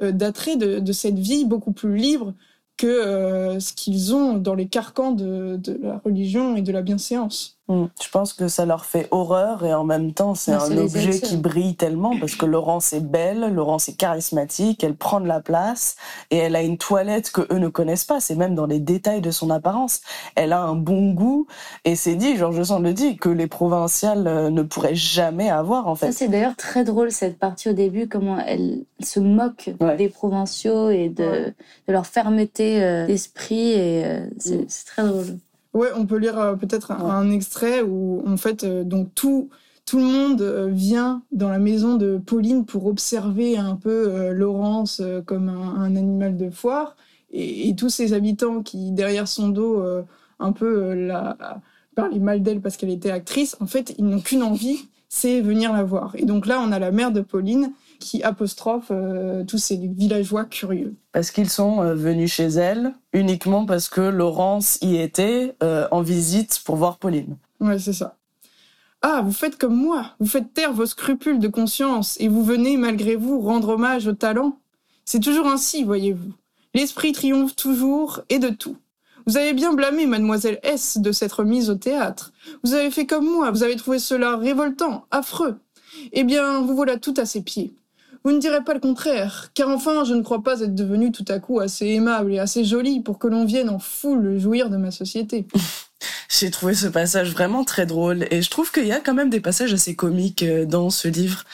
d'attrait 0.00 0.56
de, 0.56 0.92
cette 0.92 1.18
vie 1.18 1.44
beaucoup 1.44 1.72
plus 1.72 1.96
libre 1.96 2.34
que 2.76 3.58
ce 3.60 3.72
qu'ils 3.72 4.14
ont 4.14 4.34
dans 4.34 4.54
les 4.54 4.66
carcans 4.66 5.12
de 5.12 5.60
la 5.82 5.98
religion 5.98 6.56
et 6.56 6.62
de 6.62 6.72
la 6.72 6.82
bienséance. 6.82 7.58
Mm. 7.68 7.84
Je 8.02 8.08
pense 8.08 8.32
que 8.32 8.48
ça 8.48 8.66
leur 8.66 8.84
fait 8.84 9.06
horreur 9.12 9.64
et 9.64 9.72
en 9.72 9.84
même 9.84 10.12
temps 10.12 10.34
c'est 10.34 10.52
un 10.52 10.76
objet 10.76 11.20
qui 11.20 11.36
brille 11.36 11.76
tellement 11.76 12.18
parce 12.18 12.34
que 12.34 12.44
Laurence 12.44 12.92
est 12.92 13.00
belle, 13.00 13.54
Laurence 13.54 13.88
est 13.88 13.94
charismatique, 13.94 14.82
elle 14.82 14.96
prend 14.96 15.20
de 15.20 15.28
la 15.28 15.40
place 15.40 15.94
et 16.30 16.38
elle 16.38 16.56
a 16.56 16.62
une 16.62 16.76
toilette 16.76 17.30
que 17.30 17.42
eux 17.52 17.58
ne 17.58 17.68
connaissent 17.68 18.04
pas. 18.04 18.18
C'est 18.18 18.34
même 18.34 18.56
dans 18.56 18.66
les 18.66 18.80
détails 18.80 19.20
de 19.20 19.30
son 19.30 19.48
apparence. 19.50 20.00
Elle 20.34 20.52
a 20.52 20.60
un 20.60 20.74
bon 20.74 21.12
goût 21.12 21.46
et 21.84 21.94
c'est 21.94 22.16
dit, 22.16 22.36
Georges 22.36 22.64
Sand 22.64 22.82
le 22.82 22.92
dit, 22.94 23.16
que 23.16 23.28
les 23.28 23.46
provinciales 23.46 24.26
euh, 24.26 24.50
ne 24.50 24.62
pourraient 24.62 24.96
jamais 24.96 25.48
avoir 25.48 25.86
en 25.86 25.94
fait. 25.94 26.10
c'est 26.10 26.28
d'ailleurs 26.28 26.56
très 26.56 26.82
drôle 26.82 27.12
cette 27.12 27.38
partie 27.38 27.68
au 27.68 27.74
début, 27.74 28.08
comment 28.08 28.38
elle 28.38 28.84
se 29.00 29.20
moque 29.20 29.70
des 29.96 30.08
provinciaux 30.08 30.90
et 30.90 31.08
de, 31.08 31.54
de 31.86 31.92
leur 31.92 32.06
fermeté 32.06 32.82
euh, 32.82 33.06
d'esprit 33.06 33.70
et 33.72 34.04
euh, 34.04 34.26
mm. 34.26 34.64
c'est 34.66 34.86
très 34.86 35.06
drôle. 35.06 35.38
Ouais, 35.74 35.88
on 35.96 36.04
peut 36.04 36.16
lire 36.16 36.38
euh, 36.38 36.54
peut-être 36.54 36.90
un, 36.90 37.30
extrait 37.30 37.82
où, 37.82 38.22
en 38.26 38.36
fait, 38.36 38.64
euh, 38.64 38.84
donc 38.84 39.14
tout, 39.14 39.48
tout 39.86 39.98
le 39.98 40.04
monde 40.04 40.42
euh, 40.42 40.68
vient 40.70 41.22
dans 41.32 41.48
la 41.48 41.58
maison 41.58 41.96
de 41.96 42.18
Pauline 42.18 42.66
pour 42.66 42.86
observer 42.86 43.56
un 43.56 43.76
peu 43.76 44.30
Laurence 44.32 45.00
comme 45.26 45.48
un, 45.48 45.96
animal 45.96 46.36
de 46.36 46.50
foire. 46.50 46.96
Et, 47.30 47.74
tous 47.76 47.88
ces 47.88 48.12
habitants 48.12 48.62
qui, 48.62 48.92
derrière 48.92 49.26
son 49.26 49.48
dos, 49.48 49.82
un 50.38 50.52
peu 50.52 50.92
la, 50.92 51.36
parlaient 51.94 52.18
mal 52.18 52.42
d'elle 52.42 52.60
parce 52.60 52.76
qu'elle 52.76 52.90
était 52.90 53.10
actrice, 53.10 53.56
en 53.60 53.66
fait, 53.66 53.94
ils 53.98 54.04
n'ont 54.04 54.20
qu'une 54.20 54.42
envie, 54.42 54.88
c'est 55.08 55.40
venir 55.40 55.72
la 55.72 55.82
voir. 55.82 56.14
Et 56.16 56.26
donc 56.26 56.46
là, 56.46 56.60
on 56.60 56.72
a 56.72 56.78
la 56.78 56.90
mère 56.90 57.12
de 57.12 57.22
Pauline 57.22 57.72
qui 58.02 58.22
apostrophe 58.22 58.88
euh, 58.90 59.44
tous 59.44 59.58
ces 59.58 59.76
villageois 59.76 60.44
curieux. 60.44 60.94
Parce 61.12 61.30
qu'ils 61.30 61.48
sont 61.48 61.80
euh, 61.80 61.94
venus 61.94 62.32
chez 62.32 62.46
elle 62.46 62.92
uniquement 63.12 63.64
parce 63.64 63.88
que 63.88 64.00
Laurence 64.00 64.78
y 64.82 64.96
était 64.96 65.54
euh, 65.62 65.86
en 65.92 66.02
visite 66.02 66.60
pour 66.64 66.76
voir 66.76 66.98
Pauline. 66.98 67.36
Ouais, 67.60 67.78
c'est 67.78 67.92
ça. 67.92 68.16
Ah, 69.02 69.22
vous 69.24 69.32
faites 69.32 69.56
comme 69.56 69.74
moi, 69.74 70.14
vous 70.20 70.26
faites 70.26 70.52
taire 70.52 70.72
vos 70.72 70.86
scrupules 70.86 71.38
de 71.38 71.48
conscience 71.48 72.16
et 72.20 72.28
vous 72.28 72.44
venez 72.44 72.76
malgré 72.76 73.16
vous 73.16 73.40
rendre 73.40 73.70
hommage 73.70 74.06
au 74.06 74.12
talent. 74.12 74.58
C'est 75.04 75.20
toujours 75.20 75.46
ainsi, 75.46 75.84
voyez-vous. 75.84 76.32
L'esprit 76.74 77.12
triomphe 77.12 77.54
toujours 77.54 78.20
et 78.28 78.38
de 78.38 78.48
tout. 78.48 78.76
Vous 79.26 79.36
avez 79.36 79.52
bien 79.52 79.72
blâmé 79.72 80.06
mademoiselle 80.06 80.58
S 80.62 80.98
de 80.98 81.12
s'être 81.12 81.44
mise 81.44 81.70
au 81.70 81.76
théâtre. 81.76 82.32
Vous 82.64 82.74
avez 82.74 82.90
fait 82.90 83.06
comme 83.06 83.28
moi, 83.28 83.50
vous 83.50 83.62
avez 83.62 83.76
trouvé 83.76 83.98
cela 83.98 84.36
révoltant, 84.36 85.06
affreux. 85.10 85.56
Eh 86.12 86.24
bien, 86.24 86.60
vous 86.60 86.74
voilà 86.74 86.96
tout 86.96 87.14
à 87.16 87.26
ses 87.26 87.42
pieds. 87.42 87.72
Vous 88.24 88.32
ne 88.32 88.38
direz 88.38 88.62
pas 88.62 88.74
le 88.74 88.80
contraire, 88.80 89.50
car 89.54 89.68
enfin, 89.68 90.04
je 90.04 90.14
ne 90.14 90.22
crois 90.22 90.42
pas 90.42 90.60
être 90.60 90.74
devenue 90.74 91.10
tout 91.10 91.24
à 91.28 91.38
coup 91.40 91.60
assez 91.60 91.86
aimable 91.88 92.32
et 92.32 92.38
assez 92.38 92.64
jolie 92.64 93.00
pour 93.00 93.18
que 93.18 93.26
l'on 93.26 93.44
vienne 93.44 93.68
en 93.68 93.78
foule 93.78 94.38
jouir 94.38 94.70
de 94.70 94.76
ma 94.76 94.90
société. 94.90 95.46
J'ai 96.28 96.50
trouvé 96.50 96.74
ce 96.74 96.86
passage 96.86 97.32
vraiment 97.32 97.62
très 97.62 97.86
drôle 97.86 98.26
et 98.30 98.42
je 98.42 98.50
trouve 98.50 98.72
qu'il 98.72 98.86
y 98.86 98.92
a 98.92 99.00
quand 99.00 99.14
même 99.14 99.30
des 99.30 99.40
passages 99.40 99.72
assez 99.72 99.94
comiques 99.94 100.42
euh, 100.42 100.64
dans 100.64 100.90
ce 100.90 101.06
livre. 101.06 101.44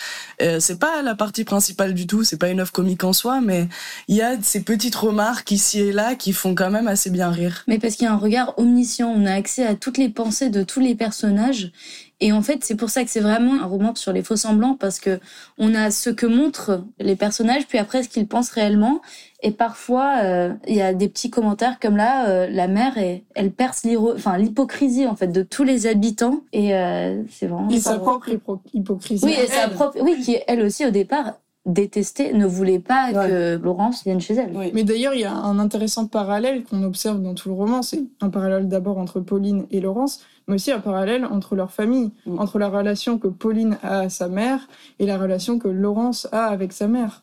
Euh, 0.40 0.60
c'est 0.60 0.78
pas 0.78 1.02
la 1.02 1.14
partie 1.14 1.44
principale 1.44 1.94
du 1.94 2.06
tout, 2.06 2.24
c'est 2.24 2.38
pas 2.38 2.48
une 2.48 2.60
œuvre 2.60 2.72
comique 2.72 3.04
en 3.04 3.12
soi, 3.12 3.40
mais 3.40 3.68
il 4.06 4.16
y 4.16 4.22
a 4.22 4.40
ces 4.40 4.62
petites 4.62 4.94
remarques 4.94 5.50
ici 5.50 5.80
et 5.80 5.92
là 5.92 6.14
qui 6.14 6.32
font 6.32 6.54
quand 6.54 6.70
même 6.70 6.88
assez 6.88 7.10
bien 7.10 7.30
rire. 7.30 7.64
Mais 7.66 7.78
parce 7.78 7.96
qu'il 7.96 8.04
y 8.04 8.08
a 8.08 8.12
un 8.12 8.18
regard 8.18 8.58
omniscient, 8.58 9.12
on 9.14 9.26
a 9.26 9.32
accès 9.32 9.66
à 9.66 9.74
toutes 9.74 9.98
les 9.98 10.08
pensées 10.08 10.48
de 10.48 10.62
tous 10.62 10.80
les 10.80 10.94
personnages 10.94 11.72
et 12.20 12.32
en 12.32 12.42
fait, 12.42 12.64
c'est 12.64 12.74
pour 12.74 12.90
ça 12.90 13.04
que 13.04 13.10
c'est 13.10 13.20
vraiment 13.20 13.62
un 13.62 13.66
roman 13.66 13.94
sur 13.94 14.12
les 14.12 14.22
faux 14.22 14.34
semblants 14.34 14.74
parce 14.74 14.98
que 14.98 15.20
on 15.56 15.74
a 15.74 15.92
ce 15.92 16.10
que 16.10 16.26
montrent 16.26 16.84
les 16.98 17.14
personnages, 17.14 17.66
puis 17.68 17.78
après 17.78 18.02
ce 18.02 18.08
qu'ils 18.08 18.26
pensent 18.26 18.50
réellement. 18.50 19.00
Et 19.40 19.52
parfois, 19.52 20.16
euh, 20.24 20.52
il 20.66 20.74
y 20.74 20.82
a 20.82 20.92
des 20.94 21.08
petits 21.08 21.30
commentaires 21.30 21.78
comme 21.78 21.96
là, 21.96 22.28
euh, 22.28 22.48
la 22.50 22.66
mère, 22.66 22.98
elle 23.34 23.52
perce 23.52 23.86
enfin 24.16 24.36
l'hypocrisie 24.36 25.06
en 25.06 25.14
fait 25.14 25.28
de 25.28 25.42
tous 25.42 25.62
les 25.62 25.86
habitants. 25.86 26.40
Et 26.52 26.74
euh, 26.74 27.22
c'est 27.30 27.46
vraiment. 27.46 27.70
Et 27.70 27.78
sa 27.78 27.98
propre 27.98 28.28
hypocrisie. 28.74 29.24
Oui, 29.24 29.36
et 29.40 29.46
sa 29.46 29.68
propre, 29.68 29.98
oui, 30.00 30.20
qui 30.20 30.38
elle 30.48 30.62
aussi 30.62 30.84
au 30.84 30.90
départ 30.90 31.34
détestait, 31.68 32.32
ne 32.32 32.46
voulait 32.46 32.78
pas 32.80 33.12
que 33.12 33.56
Laurence 33.56 34.02
vienne 34.02 34.20
chez 34.20 34.34
elle. 34.34 34.52
Mais 34.74 34.84
d'ailleurs, 34.84 35.14
il 35.14 35.20
y 35.20 35.24
a 35.24 35.32
un 35.32 35.58
intéressant 35.58 36.06
parallèle 36.06 36.64
qu'on 36.64 36.82
observe 36.82 37.22
dans 37.22 37.34
tout 37.34 37.48
le 37.48 37.54
roman. 37.54 37.82
C'est 37.82 38.04
un 38.20 38.30
parallèle 38.30 38.68
d'abord 38.68 38.98
entre 38.98 39.20
Pauline 39.20 39.66
et 39.70 39.80
Laurence, 39.80 40.20
mais 40.46 40.54
aussi 40.54 40.72
un 40.72 40.80
parallèle 40.80 41.24
entre 41.24 41.54
leurs 41.54 41.70
familles, 41.70 42.10
mm. 42.26 42.38
entre 42.38 42.58
la 42.58 42.68
relation 42.68 43.18
que 43.18 43.28
Pauline 43.28 43.78
a 43.82 44.00
à 44.00 44.08
sa 44.08 44.28
mère 44.28 44.66
et 44.98 45.06
la 45.06 45.18
relation 45.18 45.58
que 45.58 45.68
Laurence 45.68 46.26
a 46.32 46.46
avec 46.46 46.72
sa 46.72 46.88
mère. 46.88 47.22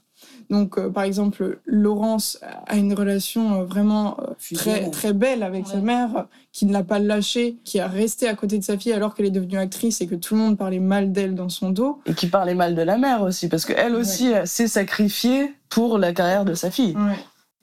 Donc, 0.50 0.78
euh, 0.78 0.90
par 0.90 1.04
exemple, 1.04 1.60
Laurence 1.66 2.40
a 2.68 2.78
une 2.78 2.94
relation 2.94 3.62
euh, 3.62 3.66
vraiment 3.66 4.18
euh, 4.20 4.34
très, 4.54 4.90
très 4.90 5.14
belle 5.14 5.44
avec 5.44 5.68
sa 5.68 5.78
mère, 5.78 6.28
qui 6.52 6.66
ne 6.66 6.74
l'a 6.74 6.84
pas 6.84 7.00
lâchée, 7.00 7.58
qui 7.64 7.80
a 7.80 7.88
resté 7.88 8.28
à 8.28 8.36
côté 8.36 8.58
de 8.58 8.64
sa 8.64 8.78
fille 8.78 8.94
alors 8.94 9.16
qu'elle 9.16 9.26
est 9.26 9.32
devenue 9.32 9.58
actrice 9.58 10.02
et 10.02 10.08
que 10.08 10.16
tout 10.16 10.36
le 10.36 10.42
monde 10.42 10.58
parlait 10.58 10.80
mal 10.80 11.12
d'elle 11.12 11.36
dans 11.36 11.50
son 11.50 11.70
dos. 11.70 12.00
Et 12.06 12.14
qui 12.14 12.28
parlait 12.28 12.56
mal 12.56 12.76
de 12.76 12.82
la 12.82 12.98
mère 12.98 13.22
aussi, 13.22 13.50
parce 13.50 13.66
qu'elle 13.66 13.96
aussi 13.96 14.32
s'est 14.46 14.68
sacrifiée 14.68 15.54
pour 15.70 15.98
la 15.98 16.14
carrière 16.14 16.46
de 16.46 16.54
sa 16.54 16.72
fille. 16.72 16.96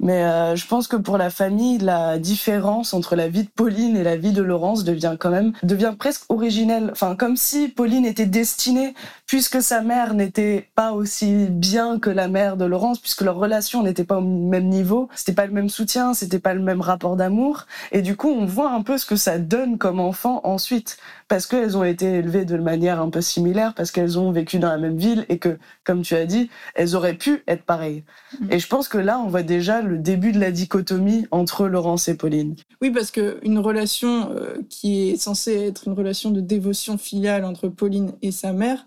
Mais 0.03 0.25
euh, 0.25 0.57
je 0.57 0.67
pense 0.67 0.89
que 0.89 0.97
pour 0.97 1.17
la 1.17 1.31
famille, 1.31 1.79
la 1.79 2.19
différence 2.19 2.93
entre 2.93 3.15
la 3.15 3.29
vie 3.29 3.45
de 3.45 3.49
Pauline 3.49 3.97
et 3.97 4.03
la 4.03 4.17
vie 4.17 4.33
de 4.33 4.43
Laurence 4.43 4.83
devient 4.83 5.17
quand 5.19 5.31
même 5.31 5.53
devient 5.63 5.95
presque 5.97 6.25
originelle. 6.29 6.89
Enfin, 6.91 7.15
comme 7.15 7.37
si 7.37 7.69
Pauline 7.69 8.05
était 8.05 8.27
destinée, 8.27 8.95
puisque 9.27 9.63
sa 9.63 9.81
mère 9.81 10.15
n'était 10.15 10.69
pas 10.75 10.93
aussi 10.93 11.47
bien 11.49 12.01
que 12.01 12.11
la 12.11 12.27
mère 12.27 12.57
de 12.57 12.65
Laurence, 12.65 12.99
puisque 12.99 13.23
leur 13.23 13.37
relation 13.37 13.85
n'était 13.85 14.05
pas 14.05 14.19
au 14.19 14.23
même 14.23 14.69
niveau, 14.69 15.09
c'était 15.15 15.33
pas 15.33 15.47
le 15.47 15.53
même 15.53 15.69
soutien, 15.69 16.15
c'était 16.15 16.41
pas 16.41 16.53
le 16.53 16.61
même 16.61 16.81
rapport 16.81 17.17
d'amour. 17.17 17.67
Et 17.93 18.03
du 18.03 18.17
coup, 18.17 18.29
on 18.29 18.45
voit 18.45 18.73
un 18.73 18.83
peu 18.83 18.99
ce 18.99 19.07
que 19.07 19.17
ça 19.17 19.39
donne 19.39 19.79
comme 19.79 20.01
enfant 20.01 20.41
ensuite 20.43 20.99
parce 21.33 21.47
qu'elles 21.47 21.79
ont 21.79 21.85
été 21.85 22.19
élevées 22.19 22.45
de 22.45 22.59
manière 22.59 23.01
un 23.01 23.09
peu 23.09 23.23
similaire, 23.23 23.73
parce 23.73 23.91
qu'elles 23.91 24.19
ont 24.19 24.33
vécu 24.33 24.59
dans 24.59 24.69
la 24.69 24.77
même 24.77 24.99
ville 24.99 25.25
et 25.31 25.39
que, 25.39 25.59
comme 25.83 26.03
tu 26.03 26.15
as 26.15 26.27
dit, 26.27 26.51
elles 26.75 26.95
auraient 26.95 27.15
pu 27.15 27.43
être 27.49 27.63
pareilles. 27.63 28.05
Mm. 28.39 28.53
Et 28.53 28.59
je 28.59 28.69
pense 28.69 28.87
que 28.87 28.99
là, 28.99 29.19
on 29.19 29.29
voit 29.29 29.43
déjà 29.43 29.81
le 29.81 29.92
début 29.99 30.33
de 30.33 30.41
la 30.41 30.51
dichotomie 30.51 31.27
entre 31.31 31.69
Laurence 31.69 32.09
et 32.09 32.17
Pauline. 32.17 32.57
Oui, 32.81 32.91
parce 32.91 33.11
qu'une 33.11 33.59
relation 33.59 34.31
euh, 34.31 34.57
qui 34.69 35.11
est 35.11 35.17
censée 35.17 35.55
être 35.55 35.89
une 35.89 35.95
relation 35.95 36.31
de 36.31 36.41
dévotion 36.41 36.99
filiale 36.99 37.45
entre 37.45 37.69
Pauline 37.69 38.13
et 38.23 38.33
sa 38.33 38.53
mère 38.53 38.87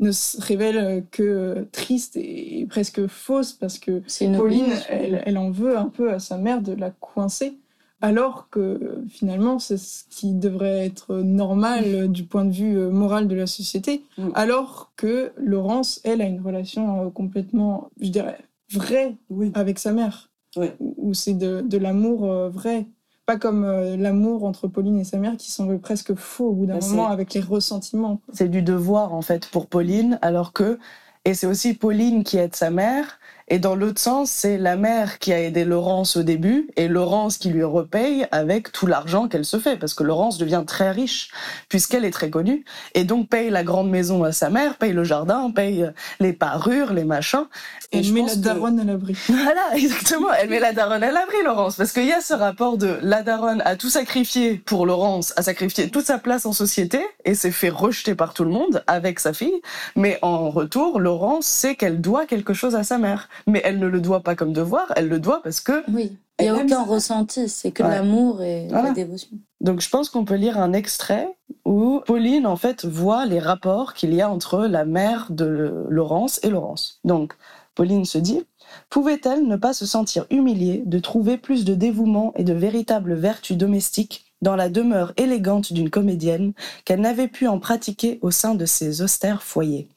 ne 0.00 0.10
se 0.10 0.40
révèle 0.40 1.04
que 1.12 1.66
triste 1.70 2.16
et 2.16 2.66
presque 2.68 3.06
fausse 3.06 3.52
parce 3.52 3.78
que 3.78 4.02
Pauline, 4.36 4.72
elle, 4.88 5.22
elle 5.24 5.38
en 5.38 5.50
veut 5.50 5.78
un 5.78 5.86
peu 5.86 6.12
à 6.12 6.18
sa 6.18 6.36
mère 6.36 6.62
de 6.62 6.72
la 6.72 6.90
coincer 6.90 7.56
alors 8.04 8.50
que 8.50 9.02
finalement 9.08 9.58
c'est 9.58 9.78
ce 9.78 10.04
qui 10.10 10.34
devrait 10.34 10.84
être 10.84 11.14
normal 11.16 12.12
du 12.12 12.24
point 12.24 12.44
de 12.44 12.52
vue 12.52 12.76
euh, 12.76 12.90
moral 12.90 13.28
de 13.28 13.34
la 13.34 13.46
société, 13.46 14.02
mm. 14.18 14.28
alors 14.34 14.92
que 14.96 15.32
Laurence, 15.38 16.02
elle, 16.04 16.20
a 16.20 16.26
une 16.26 16.42
relation 16.42 17.06
euh, 17.06 17.08
complètement, 17.08 17.88
je 17.98 18.10
dirais, 18.10 18.36
vraie 18.70 19.16
avec 19.54 19.78
sa 19.78 19.92
mère, 19.92 20.28
où 20.78 21.14
c'est 21.14 21.34
de, 21.34 21.78
l'amour 21.78 22.30
euh, 22.30 22.48
vrai. 22.48 22.86
Pas 23.26 23.36
comme 23.38 23.64
l'amour 23.96 24.44
entre 24.44 24.68
Pauline 24.68 25.00
et 25.00 25.04
sa 25.04 25.16
mère 25.16 25.38
qui 25.38 25.50
semble 25.50 25.78
presque 25.78 26.14
faux 26.14 26.48
au 26.48 26.52
bout 26.52 26.66
d'un 26.66 26.78
bah, 26.78 26.86
moment 26.86 27.08
avec 27.08 27.32
les 27.32 27.40
ressentiments. 27.40 28.20
C'est 28.34 28.50
du 28.50 28.60
devoir 28.60 29.14
en 29.14 29.22
fait 29.22 29.48
pour 29.48 29.66
Pauline, 29.66 30.18
alors 30.20 30.52
que, 30.52 30.78
et 31.24 31.32
c'est 31.32 31.46
aussi 31.46 31.72
Pauline 31.72 32.22
qui 32.22 32.36
aide 32.36 32.54
sa 32.54 32.68
mère, 32.68 33.18
et 33.48 33.58
dans 33.58 33.74
l'autre 33.74 34.00
sens, 34.00 34.30
c'est 34.30 34.56
la 34.56 34.76
mère 34.76 35.18
qui 35.18 35.30
a 35.30 35.38
aidé 35.38 35.66
Laurence 35.66 36.16
au 36.16 36.22
début 36.22 36.70
et 36.76 36.88
Laurence 36.88 37.36
qui 37.36 37.50
lui 37.50 37.62
repaye 37.62 38.26
avec 38.32 38.72
tout 38.72 38.86
l'argent 38.86 39.28
qu'elle 39.28 39.44
se 39.44 39.58
fait 39.58 39.76
parce 39.76 39.92
que 39.92 40.02
Laurence 40.02 40.38
devient 40.38 40.64
très 40.66 40.90
riche 40.90 41.30
puisqu'elle 41.68 42.06
est 42.06 42.10
très 42.10 42.30
connue 42.30 42.64
et 42.94 43.04
donc 43.04 43.28
paye 43.28 43.50
la 43.50 43.62
grande 43.62 43.90
maison 43.90 44.24
à 44.24 44.32
sa 44.32 44.48
mère, 44.48 44.76
paye 44.76 44.94
le 44.94 45.04
jardin, 45.04 45.50
paye 45.50 45.90
les 46.20 46.32
parures, 46.32 46.94
les 46.94 47.04
machins. 47.04 47.44
Et 47.92 47.98
elle 47.98 48.12
met 48.12 48.22
la 48.22 48.34
daronne 48.34 48.80
à 48.80 48.84
l'abri. 48.84 49.14
Voilà, 49.28 49.76
exactement. 49.76 50.28
Elle 50.32 50.48
met 50.48 50.60
la 50.60 50.72
daronne 50.72 51.02
à 51.02 51.12
l'abri, 51.12 51.36
Laurence, 51.44 51.76
parce 51.76 51.92
qu'il 51.92 52.06
y 52.06 52.12
a 52.12 52.22
ce 52.22 52.32
rapport 52.32 52.78
de 52.78 52.98
la 53.02 53.22
daronne 53.22 53.62
a 53.66 53.76
tout 53.76 53.90
sacrifié 53.90 54.54
pour 54.54 54.86
Laurence, 54.86 55.34
a 55.36 55.42
sacrifié 55.42 55.90
toute 55.90 56.06
sa 56.06 56.18
place 56.18 56.46
en 56.46 56.54
société 56.54 57.04
et 57.26 57.34
s'est 57.34 57.50
fait 57.50 57.68
rejeter 57.68 58.14
par 58.14 58.32
tout 58.32 58.44
le 58.44 58.50
monde 58.50 58.82
avec 58.86 59.20
sa 59.20 59.34
fille. 59.34 59.60
Mais 59.96 60.18
en 60.22 60.48
retour, 60.48 60.98
Laurence 60.98 61.44
sait 61.44 61.74
qu'elle 61.74 62.00
doit 62.00 62.24
quelque 62.24 62.54
chose 62.54 62.74
à 62.74 62.84
sa 62.84 62.96
mère 62.96 63.28
mais 63.46 63.60
elle 63.64 63.78
ne 63.78 63.86
le 63.86 64.00
doit 64.00 64.22
pas 64.22 64.34
comme 64.34 64.52
devoir, 64.52 64.92
elle 64.96 65.08
le 65.08 65.18
doit 65.18 65.42
parce 65.42 65.60
que... 65.60 65.82
Oui, 65.90 66.16
il 66.40 66.42
n'y 66.42 66.48
a 66.48 66.56
aucun 66.56 66.84
ressenti, 66.84 67.48
c'est 67.48 67.70
que 67.70 67.82
l'amour 67.82 68.42
et 68.42 68.68
la 68.68 68.92
dévotion. 68.92 69.30
Donc 69.60 69.80
je 69.80 69.88
pense 69.88 70.08
qu'on 70.08 70.24
peut 70.24 70.34
lire 70.34 70.58
un 70.58 70.72
extrait 70.72 71.28
où 71.64 72.00
Pauline 72.06 72.46
en 72.46 72.56
fait 72.56 72.84
voit 72.84 73.24
les 73.24 73.38
rapports 73.38 73.94
qu'il 73.94 74.12
y 74.12 74.20
a 74.20 74.30
entre 74.30 74.66
la 74.66 74.84
mère 74.84 75.28
de 75.30 75.86
Laurence 75.88 76.40
et 76.42 76.50
Laurence. 76.50 77.00
Donc 77.04 77.34
Pauline 77.74 78.04
se 78.04 78.18
dit 78.18 78.44
Pouvait-elle 78.90 79.46
ne 79.46 79.56
pas 79.56 79.72
se 79.72 79.86
sentir 79.86 80.26
humiliée 80.30 80.82
de 80.86 80.98
trouver 80.98 81.38
plus 81.38 81.64
de 81.64 81.74
dévouement 81.74 82.32
et 82.36 82.44
de 82.44 82.52
véritable 82.52 83.14
vertu 83.14 83.56
domestique 83.56 84.26
dans 84.42 84.56
la 84.56 84.68
demeure 84.68 85.12
élégante 85.16 85.72
d'une 85.72 85.90
comédienne 85.90 86.52
qu'elle 86.84 87.00
n'avait 87.00 87.28
pu 87.28 87.46
en 87.46 87.58
pratiquer 87.58 88.18
au 88.22 88.30
sein 88.30 88.54
de 88.54 88.66
ses 88.66 89.02
austères 89.02 89.42
foyers? 89.42 89.88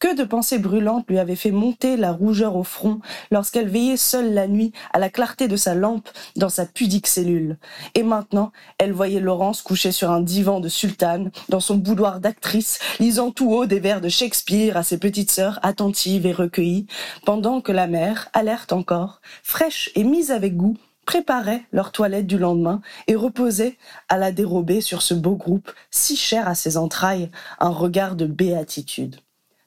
Que 0.00 0.16
de 0.16 0.24
pensées 0.24 0.58
brûlantes 0.58 1.04
lui 1.08 1.18
avaient 1.18 1.36
fait 1.36 1.50
monter 1.50 1.96
la 1.96 2.10
rougeur 2.10 2.56
au 2.56 2.64
front 2.64 3.00
lorsqu'elle 3.30 3.68
veillait 3.68 3.98
seule 3.98 4.32
la 4.32 4.48
nuit 4.48 4.72
à 4.92 4.98
la 4.98 5.10
clarté 5.10 5.46
de 5.46 5.56
sa 5.56 5.74
lampe 5.74 6.08
dans 6.36 6.48
sa 6.48 6.66
pudique 6.66 7.06
cellule. 7.06 7.58
Et 7.94 8.02
maintenant, 8.02 8.50
elle 8.78 8.92
voyait 8.92 9.20
Laurence 9.20 9.62
couchée 9.62 9.92
sur 9.92 10.10
un 10.10 10.22
divan 10.22 10.60
de 10.60 10.68
sultane, 10.68 11.30
dans 11.50 11.60
son 11.60 11.76
boudoir 11.76 12.18
d'actrice, 12.18 12.78
lisant 12.98 13.30
tout 13.30 13.52
haut 13.52 13.66
des 13.66 13.78
vers 13.78 14.00
de 14.00 14.08
Shakespeare 14.08 14.76
à 14.76 14.82
ses 14.82 14.98
petites 14.98 15.30
sœurs 15.30 15.60
attentives 15.62 16.26
et 16.26 16.32
recueillies, 16.32 16.86
pendant 17.26 17.60
que 17.60 17.72
la 17.72 17.86
mère, 17.86 18.30
alerte 18.32 18.72
encore, 18.72 19.20
fraîche 19.42 19.90
et 19.94 20.04
mise 20.04 20.30
avec 20.30 20.56
goût, 20.56 20.78
préparait 21.04 21.64
leur 21.72 21.92
toilette 21.92 22.26
du 22.26 22.38
lendemain 22.38 22.80
et 23.06 23.16
reposait 23.16 23.76
à 24.08 24.16
la 24.16 24.32
dérobée 24.32 24.80
sur 24.80 25.02
ce 25.02 25.12
beau 25.12 25.36
groupe 25.36 25.70
si 25.90 26.16
cher 26.16 26.48
à 26.48 26.54
ses 26.54 26.76
entrailles, 26.76 27.30
un 27.58 27.70
regard 27.70 28.16
de 28.16 28.26
béatitude. 28.26 29.16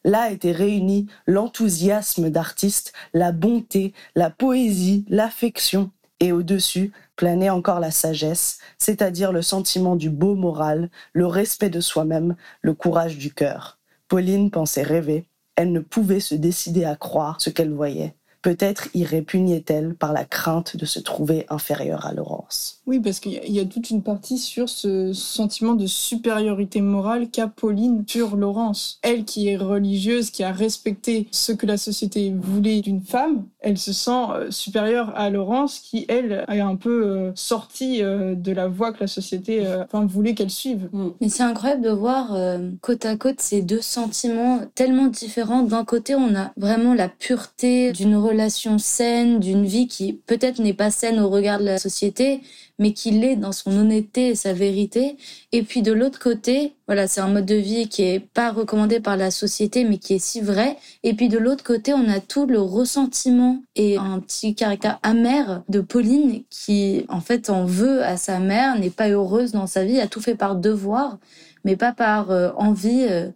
Là 0.03 0.31
étaient 0.31 0.51
réunis 0.51 1.07
l'enthousiasme 1.27 2.29
d'artiste, 2.29 2.93
la 3.13 3.31
bonté, 3.31 3.93
la 4.15 4.29
poésie, 4.29 5.05
l'affection, 5.10 5.91
et 6.19 6.31
au-dessus 6.31 6.91
planait 7.15 7.50
encore 7.50 7.79
la 7.79 7.91
sagesse, 7.91 8.60
c'est-à-dire 8.77 9.31
le 9.31 9.41
sentiment 9.41 9.95
du 9.95 10.10
beau 10.10 10.36
moral, 10.36 10.89
le 11.12 11.27
respect 11.27 11.69
de 11.69 11.81
soi-même, 11.81 12.36
le 12.62 12.74
courage 12.74 13.17
du 13.17 13.33
cœur. 13.33 13.77
Pauline 14.07 14.50
pensait 14.50 14.83
rêver, 14.83 15.25
elle 15.55 15.72
ne 15.72 15.79
pouvait 15.79 16.19
se 16.19 16.36
décider 16.36 16.86
à 16.86 16.95
croire 16.95 17.41
ce 17.41 17.50
qu'elle 17.50 17.74
voyait. 17.74 18.15
Peut-être 18.41 18.89
y 18.93 19.05
répugnait-elle 19.05 19.95
par 19.95 20.12
la 20.12 20.25
crainte 20.25 20.75
de 20.75 20.86
se 20.86 21.00
trouver 21.00 21.45
inférieure 21.50 22.05
à 22.05 22.13
Laurence. 22.13 22.81
Oui, 22.86 23.00
parce 23.00 23.20
qu'il 23.20 23.34
y, 23.34 23.60
a 23.60 23.66
toute 23.66 23.90
une 23.92 24.04
partie 24.04 24.38
sur 24.38 24.68
ce 24.68 25.13
sentiment 25.13 25.74
de 25.74 25.86
supériorité 25.86 26.82
morale 26.82 27.30
qu'a 27.30 27.48
Pauline 27.48 28.04
sur 28.08 28.36
Laurence. 28.36 29.00
Elle 29.02 29.24
qui 29.24 29.48
est 29.48 29.56
religieuse, 29.56 30.32
qui 30.32 30.44
a 30.44 30.52
respecté 30.52 31.28
ce 31.32 31.54
que 31.54 31.66
la 31.66 31.78
société 31.78 32.34
voulait 32.36 32.82
d'une 32.82 33.02
femme, 33.02 33.46
elle 33.63 33.78
se 33.78 33.94
sent 33.94 34.12
euh, 34.12 34.52
supérieure 34.52 35.13
à 35.16 35.30
Laurence 35.30 35.80
qui, 35.80 36.06
elle, 36.10 36.46
est 36.50 36.60
un 36.60 36.75
peu 36.75 37.06
euh, 37.06 37.32
sortie 37.34 38.04
euh, 38.04 38.36
de 38.36 38.52
la 38.52 38.68
voie 38.68 38.92
que 38.92 39.00
la 39.00 39.08
société 39.08 39.66
voulait 39.94 40.36
qu'elle 40.36 40.50
suive. 40.50 40.90
Mm. 40.92 41.08
Mais 41.22 41.30
c'est 41.30 41.44
incroyable 41.44 41.82
de 41.82 41.90
voir 41.90 42.36
côte 42.82 43.06
à 43.06 43.16
côte 43.16 43.40
ces 43.40 43.62
deux 43.62 43.82
sentiments 43.82 44.60
tellement 44.75 45.08
différents. 45.08 45.63
D'un 45.63 45.86
côté, 45.86 46.16
on 46.16 46.36
a 46.36 46.52
vraiment 46.58 46.94
la 46.94 47.08
pureté 47.08 47.92
d'une 47.94 48.16
relation 48.16 48.78
saine, 48.78 49.40
d'une 49.40 49.66
vie 49.66 49.88
qui 49.88 50.13
peut-être 50.13 50.62
n'est 50.62 50.74
pas 50.74 50.92
saine 50.92 51.20
au 51.20 51.30
regard 51.30 51.60
de 51.60 51.66
la 51.66 51.78
société, 51.78 52.42
mais 52.84 52.92
qui 52.92 53.12
l'est 53.12 53.38
dans 53.38 53.54
son 53.54 53.72
honnêteté 53.78 54.28
et 54.28 54.36
sa 54.36 54.52
vérité. 54.52 55.16
Et 55.54 55.63
puis 55.63 55.82
de 55.82 55.94
l'autre 55.94 56.20
côté, 56.20 56.74
voilà, 56.86 57.08
c'est 57.08 57.22
un 57.22 57.30
mode 57.30 57.46
de 57.46 57.56
vie 57.56 57.88
qui 57.88 58.02
est 58.04 58.20
pas 58.20 58.52
recommandé 58.52 59.00
par 59.00 59.16
la 59.16 59.32
société, 59.32 59.86
mais 59.86 59.98
qui 60.00 60.16
est 60.16 60.20
si 60.20 60.42
vrai. 60.42 60.75
Et 61.04 61.13
puis 61.13 61.30
de 61.30 61.38
l'autre 61.38 61.63
côté, 61.63 61.94
on 61.94 62.10
a 62.10 62.20
tout 62.20 62.46
le 62.46 62.60
ressentiment 62.60 63.63
et 63.78 63.96
un 63.96 64.20
petit 64.20 64.54
caractère 64.54 65.00
amer 65.02 65.63
de 65.70 65.80
Pauline 65.80 66.44
qui, 66.50 67.06
en 67.08 67.22
fait, 67.22 67.50
en 67.50 67.63
veut 67.63 68.04
à 68.04 68.18
sa 68.18 68.40
mère, 68.40 68.78
n'est 68.78 68.90
pas 68.90 69.08
heureuse 69.08 69.54
dans 69.54 69.66
sa 69.66 69.86
vie, 69.86 70.02
a 70.02 70.08
tout 70.08 70.20
fait 70.20 70.36
par 70.36 70.58
devoir, 70.58 71.20
mais 71.63 71.78
pas 71.78 71.94
par 71.94 72.32
euh, 72.32 72.52
envie. 72.58 73.06
euh, 73.10 73.30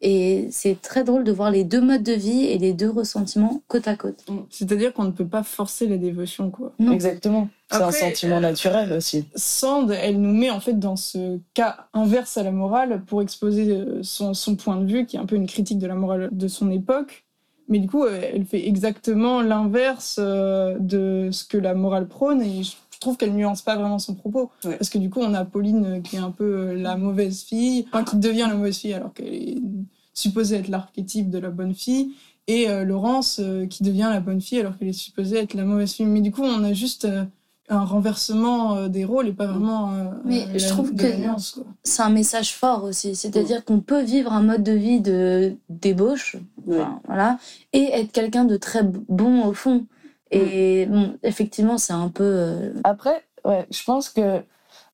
et 0.00 0.48
c'est 0.50 0.82
très 0.82 1.02
drôle 1.02 1.24
de 1.24 1.32
voir 1.32 1.50
les 1.50 1.64
deux 1.64 1.80
modes 1.80 2.02
de 2.02 2.12
vie 2.12 2.44
et 2.44 2.58
les 2.58 2.74
deux 2.74 2.90
ressentiments 2.90 3.62
côte 3.68 3.88
à 3.88 3.96
côte. 3.96 4.22
C'est-à-dire 4.50 4.92
qu'on 4.92 5.04
ne 5.04 5.10
peut 5.12 5.26
pas 5.26 5.42
forcer 5.42 5.86
la 5.86 5.96
dévotion, 5.96 6.50
quoi. 6.50 6.72
Non. 6.78 6.92
Exactement. 6.92 7.48
C'est 7.78 7.82
un 7.84 7.90
sentiment 7.90 8.40
naturel 8.40 8.92
aussi. 8.92 9.24
Sand, 9.34 9.90
elle 9.90 10.20
nous 10.20 10.32
met 10.32 10.50
en 10.50 10.60
fait 10.60 10.78
dans 10.78 10.96
ce 10.96 11.38
cas 11.54 11.86
inverse 11.92 12.36
à 12.36 12.42
la 12.42 12.52
morale 12.52 13.02
pour 13.06 13.22
exposer 13.22 13.70
euh, 13.70 14.02
son, 14.02 14.34
son 14.34 14.56
point 14.56 14.76
de 14.76 14.90
vue, 14.90 15.06
qui 15.06 15.16
est 15.16 15.20
un 15.20 15.26
peu 15.26 15.36
une 15.36 15.46
critique 15.46 15.78
de 15.78 15.86
la 15.86 15.94
morale 15.94 16.28
de 16.32 16.48
son 16.48 16.70
époque. 16.70 17.24
Mais 17.68 17.78
du 17.78 17.88
coup, 17.88 18.04
euh, 18.04 18.20
elle 18.34 18.44
fait 18.44 18.66
exactement 18.66 19.40
l'inverse 19.40 20.16
euh, 20.18 20.76
de 20.78 21.30
ce 21.32 21.44
que 21.44 21.56
la 21.56 21.74
morale 21.74 22.06
prône, 22.06 22.42
et 22.42 22.62
je 22.62 22.72
trouve 23.00 23.16
qu'elle 23.16 23.34
nuance 23.34 23.62
pas 23.62 23.76
vraiment 23.76 23.98
son 23.98 24.14
propos. 24.14 24.50
Ouais. 24.64 24.76
Parce 24.76 24.90
que 24.90 24.98
du 24.98 25.10
coup, 25.10 25.20
on 25.20 25.34
a 25.34 25.44
Pauline 25.44 25.84
euh, 25.84 26.00
qui 26.00 26.16
est 26.16 26.20
un 26.20 26.30
peu 26.30 26.44
euh, 26.44 26.74
la 26.74 26.96
mauvaise 26.96 27.42
fille, 27.42 27.86
enfin 27.88 28.04
qui 28.04 28.16
devient 28.16 28.46
la 28.48 28.54
mauvaise 28.54 28.78
fille 28.78 28.94
alors 28.94 29.12
qu'elle 29.14 29.34
est 29.34 29.58
supposée 30.12 30.56
être 30.56 30.68
l'archétype 30.68 31.30
de 31.30 31.38
la 31.38 31.50
bonne 31.50 31.74
fille, 31.74 32.12
et 32.46 32.68
euh, 32.68 32.84
Laurence 32.84 33.40
euh, 33.42 33.66
qui 33.66 33.82
devient 33.82 34.10
la 34.12 34.20
bonne 34.20 34.40
fille 34.40 34.60
alors 34.60 34.76
qu'elle 34.76 34.88
est 34.88 34.92
supposée 34.92 35.38
être 35.38 35.54
la 35.54 35.64
mauvaise 35.64 35.92
fille. 35.92 36.06
Mais 36.06 36.20
du 36.20 36.30
coup, 36.30 36.42
on 36.42 36.62
a 36.62 36.72
juste 36.72 37.06
euh, 37.06 37.24
un 37.68 37.84
renversement 37.84 38.76
euh, 38.76 38.88
des 38.88 39.04
rôles 39.04 39.28
et 39.28 39.32
pas 39.32 39.46
vraiment. 39.46 39.92
euh, 39.92 40.04
Mais 40.24 40.42
euh, 40.54 40.58
je 40.58 40.68
trouve 40.68 40.94
de 40.94 41.02
que-. 41.02 41.08
C'est 41.82 42.02
un 42.02 42.10
message 42.10 42.54
fort 42.54 42.84
aussi, 42.84 43.14
c'est-à-dire 43.16 43.64
qu'on 43.64 43.80
peut 43.80 44.02
vivre 44.02 44.32
un 44.32 44.42
mode 44.42 44.62
de 44.62 44.72
vie 44.72 45.00
de 45.00 45.56
débauche, 45.70 46.36
Oui. 46.66 46.76
enfin, 46.78 47.00
voilà, 47.06 47.38
et 47.72 47.84
être 48.00 48.12
quelqu'un 48.12 48.44
de 48.44 48.56
très 48.56 48.82
bon 48.82 49.46
au 49.46 49.52
fond. 49.54 49.86
Et 50.30 50.86
bon, 50.86 51.14
effectivement, 51.22 51.78
c'est 51.78 51.92
un 51.92 52.08
peu. 52.08 52.24
euh, 52.24 52.72
Après, 52.84 53.22
ouais, 53.44 53.66
je 53.70 53.84
pense 53.84 54.08
que 54.08 54.40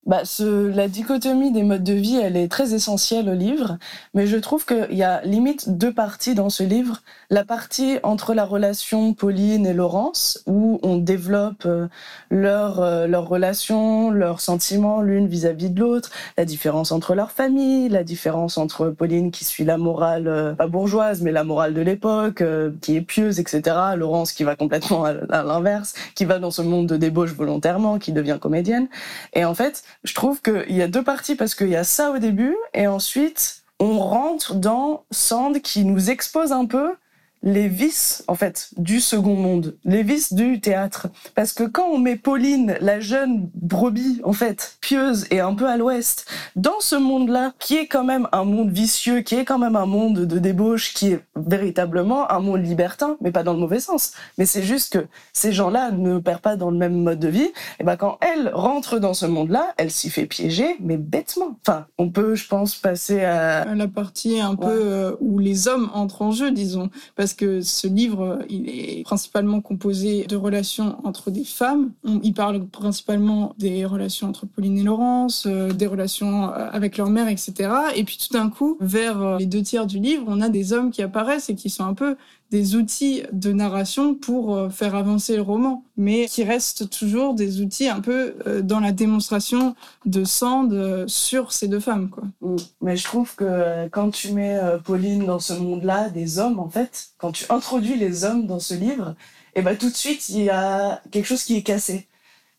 bah, 0.07 0.25
ce, 0.25 0.69
la 0.69 0.89
dichotomie 0.89 1.53
des 1.53 1.63
modes 1.63 1.85
de 1.85 1.93
vie, 1.93 2.17
elle 2.17 2.37
est 2.39 2.49
très 2.49 2.73
essentielle 2.73 3.29
au 3.29 3.35
livre, 3.35 3.77
mais 4.15 4.27
je 4.27 4.39
trouve 4.39 4.65
qu'il 4.65 4.97
y 4.97 5.03
a 5.03 5.21
limite 5.25 5.77
deux 5.77 5.93
parties 5.93 6.35
dans 6.35 6.49
ce 6.49 6.63
livre. 6.63 7.03
La 7.29 7.45
partie 7.45 7.99
entre 8.03 8.33
la 8.33 8.47
relation 8.47 9.13
Pauline 9.13 9.67
et 9.67 9.75
Laurence, 9.75 10.43
où 10.47 10.81
on 10.83 10.97
développe 10.97 11.65
euh, 11.67 11.87
leur, 12.31 12.81
euh, 12.81 13.07
leur 13.07 13.29
relation, 13.29 14.11
leurs 14.11 14.41
sentiments 14.41 15.03
l'une 15.03 15.29
vis-à-vis 15.29 15.69
de 15.69 15.79
l'autre, 15.79 16.11
la 16.39 16.47
différence 16.47 16.93
entre 16.93 17.15
leurs 17.15 17.31
familles, 17.31 17.91
la 17.91 18.03
différence 18.03 18.57
entre 18.57 18.89
Pauline 18.89 19.31
qui 19.31 19.45
suit 19.45 19.65
la 19.65 19.77
morale, 19.77 20.29
euh, 20.29 20.55
pas 20.55 20.67
bourgeoise, 20.67 21.21
mais 21.21 21.31
la 21.31 21.45
morale 21.45 21.75
de 21.75 21.83
l'époque, 21.83 22.43
qui 22.81 22.97
est 22.97 23.03
pieuse, 23.03 23.39
etc. 23.39 23.77
Laurence 23.97 24.33
qui 24.33 24.45
va 24.45 24.57
complètement 24.57 25.05
à 25.05 25.43
l'inverse, 25.43 25.93
qui 26.15 26.25
va 26.25 26.39
dans 26.39 26.51
ce 26.51 26.63
monde 26.63 26.87
de 26.87 26.97
débauche 26.97 27.35
volontairement, 27.35 27.99
qui 27.99 28.13
devient 28.13 28.39
comédienne. 28.41 28.89
Et 29.35 29.45
en 29.45 29.55
fait, 29.55 29.85
je 30.05 30.15
trouve 30.15 30.41
qu'il 30.43 30.77
y 30.77 30.83
a 30.83 30.89
deux 30.89 31.03
parties 31.03 31.35
parce 31.35 31.55
qu'il 31.55 31.69
y 31.69 31.77
a 31.77 31.85
ça 31.85 32.11
au 32.11 32.19
début 32.19 32.57
et 32.75 32.87
ensuite 32.87 33.63
on 33.79 33.99
rentre 33.99 34.55
dans 34.55 35.05
Sand 35.11 35.61
qui 35.61 35.85
nous 35.85 36.11
expose 36.11 36.53
un 36.53 36.67
peu 36.67 36.95
les 37.43 37.69
vices 37.69 38.23
en 38.29 38.35
fait 38.35 38.71
du 38.77 39.01
second 39.01 39.35
monde, 39.35 39.77
les 39.85 40.03
vices 40.03 40.33
du 40.35 40.61
théâtre. 40.61 41.09
Parce 41.35 41.53
que 41.53 41.65
quand 41.65 41.87
on 41.91 41.99
met 41.99 42.17
Pauline, 42.17 42.77
la 42.81 43.01
jeune 43.01 43.49
brebis 43.55 44.21
en 44.25 44.33
fait, 44.33 44.77
pieuse 44.81 45.27
et 45.31 45.41
un 45.41 45.55
peu 45.55 45.67
à 45.69 45.77
l'ouest, 45.77 46.27
dans 46.57 46.81
ce 46.81 46.97
monde-là, 46.97 47.53
qui 47.59 47.77
est 47.77 47.87
quand 47.87 48.05
même 48.05 48.29
un 48.33 48.45
monde 48.45 48.71
vicieux, 48.71 49.21
qui 49.21 49.37
est 49.37 49.45
quand 49.45 49.59
même 49.59 49.77
un 49.77 49.87
monde 49.87 50.27
de 50.27 50.39
débauche, 50.39 50.93
qui 50.95 51.09
est 51.13 51.21
véritablement 51.37 52.31
un 52.31 52.41
monde 52.41 52.65
libertin, 52.65 53.17
mais 53.21 53.31
pas 53.33 53.43
dans 53.43 53.53
le 53.55 53.59
mauvais 53.59 53.81
sens. 53.81 54.13
Mais 54.39 54.47
c'est 54.47 54.63
juste 54.63 54.93
que 54.99 55.07
ces 55.33 55.53
gens-là 55.53 55.91
ne 55.93 56.19
perdent 56.19 56.41
pas 56.43 56.57
dans 56.57 56.71
le 56.71 56.77
même 56.77 56.95
mode 57.03 57.19
de 57.21 57.29
vie. 57.29 57.49
Et 57.79 57.85
ben 57.85 57.97
quand 57.97 58.19
elle 58.21 58.51
rentre 58.53 58.99
dans 58.99 59.15
ce 59.15 59.27
monde-là, 59.27 59.73
elle 59.79 59.91
s'y 59.91 60.11
fait 60.11 60.27
piéger, 60.27 60.77
mais 60.81 60.97
bêtement. 60.97 61.57
Enfin, 61.67 61.87
on 61.99 62.11
peut, 62.11 62.35
je 62.35 62.47
pense, 62.49 62.75
passer 62.75 63.25
à 63.25 63.75
la 63.75 63.89
partie 63.89 64.41
un 64.41 64.51
Ouais. 64.51 64.57
peu 64.67 64.81
euh, 64.83 65.13
où 65.21 65.39
les 65.39 65.69
hommes 65.69 65.91
entrent 65.95 66.23
en 66.23 66.33
jeu, 66.33 66.51
disons. 66.51 66.91
Parce 67.17 67.30
que 67.35 67.61
ce 67.61 67.87
livre, 67.87 68.39
il 68.49 68.69
est 68.69 69.03
principalement 69.05 69.61
composé 69.61 70.25
de 70.25 70.37
relations 70.37 70.97
entre 71.05 71.31
des 71.31 71.45
femmes. 71.45 71.93
On- 72.05 72.21
il 72.23 72.33
parle 72.35 72.67
principalement 72.67 73.55
des 73.59 73.85
relations 73.85 74.29
entre 74.29 74.47
Pauline 74.47 74.79
et 74.79 74.83
Laurence, 74.83 75.47
euh, 75.47 75.73
des 75.73 75.87
relations 75.87 76.45
euh, 76.53 76.69
avec 76.73 76.97
leur 76.97 77.11
mère, 77.11 77.29
etc. 77.29 77.71
Et 77.97 78.05
puis 78.05 78.19
tout 78.19 78.33
d'un 78.33 78.49
coup, 78.51 78.77
vers 78.81 79.21
euh, 79.23 79.39
les 79.39 79.47
deux 79.47 79.63
tiers 79.63 79.87
du 79.87 79.99
livre, 79.99 80.25
on 80.27 80.41
a 80.41 80.49
des 80.49 80.73
hommes 80.73 80.91
qui 80.91 81.03
apparaissent 81.03 81.49
et 81.51 81.55
qui 81.55 81.71
sont 81.71 81.85
un 81.85 81.95
peu 81.95 82.17
des 82.51 82.75
outils 82.75 83.23
de 83.33 83.53
narration 83.53 84.15
pour 84.15 84.55
euh, 84.55 84.71
faire 84.71 84.95
avancer 84.95 85.37
le 85.37 85.43
roman, 85.43 85.85
mais 85.97 86.27
qui 86.27 86.43
restent 86.43 86.91
toujours 86.91 87.35
des 87.35 87.61
outils 87.61 87.89
un 87.89 88.01
peu 88.01 88.35
euh, 88.47 88.61
dans 88.61 88.81
la 88.81 88.93
démonstration 88.93 89.77
de 90.05 90.25
Sand 90.25 91.07
sur 91.07 91.53
ces 91.53 91.69
deux 91.69 91.81
femmes, 91.81 92.11
quoi. 92.11 92.25
Mm. 92.41 92.57
Mais 92.81 92.97
je 92.97 93.05
trouve 93.05 93.35
que 93.37 93.89
quand 93.89 94.11
tu 94.11 94.33
mets 94.33 94.57
euh, 94.57 94.79
Pauline 94.79 95.27
dans 95.27 95.39
ce 95.39 95.53
monde-là, 95.53 96.11
des 96.11 96.39
hommes, 96.39 96.59
en 96.59 96.69
fait, 96.69 97.11
quand 97.19 97.33
tu 97.33 97.45
introduis 97.51 97.97
les 97.97 98.25
hommes 98.25 98.47
dans 98.47 98.61
ce 98.61 98.75
livre, 98.75 99.15
et 99.55 99.63
ben 99.63 99.77
tout 99.77 99.91
de 99.91 99.95
suite, 99.95 100.29
il 100.29 100.45
y 100.45 100.51
a 100.51 101.03
quelque 101.11 101.27
chose 101.27 101.43
qui 101.43 101.57
est 101.57 101.63
cassé. 101.63 102.07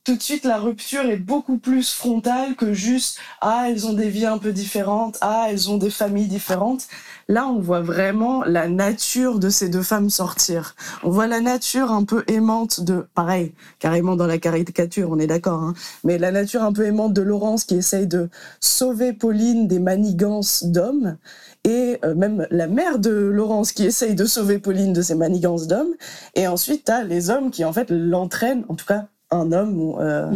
Tout 0.04 0.16
de 0.16 0.22
suite, 0.24 0.46
la 0.46 0.58
rupture 0.58 1.06
est 1.06 1.18
beaucoup 1.18 1.60
plus 1.60 1.94
frontale 1.94 2.56
que 2.56 2.74
juste 2.74 3.20
ah 3.40 3.66
elles 3.70 3.86
ont 3.86 3.94
des 3.94 4.10
vies 4.10 4.26
un 4.26 4.40
peu 4.40 4.52
différentes, 4.52 5.20
ah 5.22 5.46
elles 5.48 5.70
ont 5.70 5.78
des 5.78 5.92
familles 5.92 6.28
différentes. 6.28 6.88
Là, 7.28 7.48
on 7.48 7.60
voit 7.60 7.82
vraiment 7.82 8.44
la 8.44 8.68
nature 8.68 9.38
de 9.38 9.50
ces 9.50 9.70
deux 9.70 9.84
femmes 9.84 10.10
sortir. 10.10 10.76
On 11.04 11.12
voit 11.12 11.28
la 11.28 11.40
nature 11.40 11.92
un 11.92 12.04
peu 12.04 12.24
aimante 12.26 12.82
de, 12.82 13.06
pareil, 13.14 13.54
carrément 13.78 14.16
dans 14.16 14.26
la 14.26 14.40
caricature, 14.40 15.12
on 15.12 15.20
est 15.20 15.28
d'accord, 15.28 15.62
hein, 15.62 15.76
mais 16.04 16.18
la 16.18 16.32
nature 16.32 16.64
un 16.64 16.74
peu 16.74 16.88
aimante 16.88 17.14
de 17.14 17.22
Laurence 17.22 17.64
qui 17.64 17.76
essaye 17.76 18.08
de 18.08 18.28
sauver 18.60 19.14
Pauline 19.14 19.68
des 19.68 19.80
manigances 19.80 20.64
d'hommes 20.64 21.18
et 21.64 22.00
euh, 22.04 22.16
même 22.16 22.48
la 22.50 22.66
mère 22.66 22.98
de 22.98 23.12
Laurence 23.12 23.72
qui 23.72 23.86
essaye 23.86 24.16
de 24.16 24.26
sauver 24.26 24.58
Pauline 24.58 24.94
de 24.94 25.04
ses 25.04 25.16
manigances 25.16 25.68
d'hommes 25.68 25.94
et 26.34 26.48
ensuite 26.48 26.86
t'as 26.86 27.04
les 27.04 27.30
hommes 27.30 27.52
qui 27.52 27.64
en 27.66 27.72
fait 27.72 27.92
l'entraînent 27.92 28.66
en 28.68 28.74
tout 28.74 28.88
cas 28.88 29.06
un 29.32 29.52
homme 29.52 29.96
euh. 30.00 30.30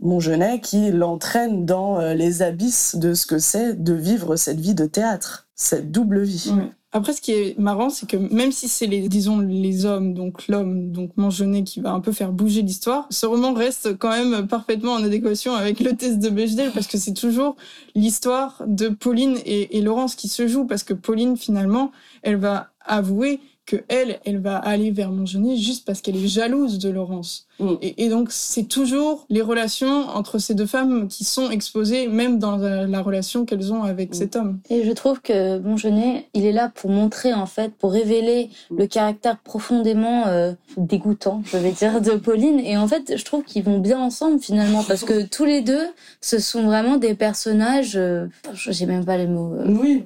Montgenet 0.00 0.60
qui 0.60 0.90
l'entraîne 0.90 1.66
dans 1.66 2.00
euh, 2.00 2.14
les 2.14 2.42
abysses 2.42 2.96
de 2.96 3.14
ce 3.14 3.26
que 3.26 3.38
c'est 3.38 3.82
de 3.82 3.94
vivre 3.94 4.36
cette 4.36 4.60
vie 4.60 4.74
de 4.74 4.86
théâtre 4.86 5.48
cette 5.58 5.90
double 5.90 6.22
vie. 6.22 6.52
Après, 6.92 7.12
ce 7.12 7.20
qui 7.20 7.32
est 7.32 7.58
marrant, 7.58 7.90
c'est 7.90 8.08
que 8.08 8.16
même 8.16 8.52
si 8.52 8.66
c'est 8.68 8.86
les, 8.86 9.08
disons, 9.08 9.40
les 9.40 9.84
hommes, 9.84 10.14
donc 10.14 10.48
l'homme, 10.48 10.90
donc 10.90 11.10
Mangenet, 11.16 11.64
qui 11.64 11.80
va 11.80 11.92
un 11.92 12.00
peu 12.00 12.12
faire 12.12 12.32
bouger 12.32 12.62
l'histoire, 12.62 13.06
ce 13.10 13.26
roman 13.26 13.52
reste 13.52 13.98
quand 13.98 14.10
même 14.10 14.46
parfaitement 14.46 14.92
en 14.92 15.04
adéquation 15.04 15.54
avec 15.54 15.80
le 15.80 15.94
test 15.94 16.20
de 16.20 16.30
Bechdel, 16.30 16.70
parce 16.72 16.86
que 16.86 16.96
c'est 16.96 17.12
toujours 17.12 17.56
l'histoire 17.94 18.62
de 18.66 18.88
Pauline 18.88 19.36
et, 19.44 19.76
et 19.76 19.82
Laurence 19.82 20.14
qui 20.14 20.28
se 20.28 20.46
joue, 20.46 20.64
parce 20.64 20.84
que 20.84 20.94
Pauline, 20.94 21.36
finalement, 21.36 21.90
elle 22.22 22.36
va 22.36 22.68
avouer 22.86 23.40
que 23.70 23.76
elle, 23.88 24.18
elle 24.24 24.38
va 24.40 24.56
aller 24.56 24.90
vers 24.90 25.10
Mangenet 25.10 25.56
juste 25.56 25.84
parce 25.86 26.00
qu'elle 26.00 26.16
est 26.16 26.26
jalouse 26.26 26.78
de 26.78 26.88
Laurence. 26.88 27.46
Mm. 27.60 27.72
Et, 27.82 28.04
et 28.04 28.08
donc, 28.08 28.28
c'est 28.30 28.62
toujours 28.68 29.26
les 29.28 29.42
relations 29.42 30.08
entre 30.08 30.38
ces 30.38 30.54
deux 30.54 30.66
femmes 30.66 31.06
qui 31.08 31.24
sont 31.24 31.50
exposées, 31.50 32.08
même 32.08 32.38
dans 32.38 32.56
la, 32.56 32.86
la 32.86 33.02
relation 33.02 33.44
qu'elles 33.44 33.72
ont 33.72 33.82
avec 33.82 34.10
Mm. 34.10 34.14
cet 34.14 34.36
homme. 34.36 34.60
Et 34.70 34.84
je 34.84 34.92
trouve 34.92 35.20
que 35.20 35.58
bon 35.58 35.76
Genet, 35.76 36.28
il 36.34 36.46
est 36.46 36.52
là 36.52 36.72
pour 36.74 36.90
montrer 36.90 37.34
en 37.34 37.46
fait, 37.46 37.72
pour 37.74 37.92
révéler 37.92 38.48
le 38.76 38.86
caractère 38.86 39.38
profondément 39.38 40.26
euh, 40.28 40.52
dégoûtant, 40.78 41.42
je 41.44 41.58
vais 41.58 41.72
dire, 41.72 42.00
de 42.00 42.12
Pauline. 42.12 42.60
Et 42.60 42.76
en 42.78 42.88
fait, 42.88 43.16
je 43.16 43.24
trouve 43.24 43.44
qu'ils 43.44 43.64
vont 43.64 43.78
bien 43.80 43.98
ensemble 44.00 44.40
finalement 44.40 44.82
parce 44.82 45.04
que 45.04 45.26
tous 45.26 45.44
les 45.44 45.60
deux, 45.60 45.86
ce 46.20 46.38
sont 46.38 46.62
vraiment 46.64 46.96
des 46.96 47.14
personnages. 47.14 47.96
euh, 47.96 48.26
J'ai 48.54 48.86
même 48.86 49.04
pas 49.04 49.18
les 49.18 49.26
mots. 49.26 49.52
euh, 49.54 49.66
oui 49.68 50.04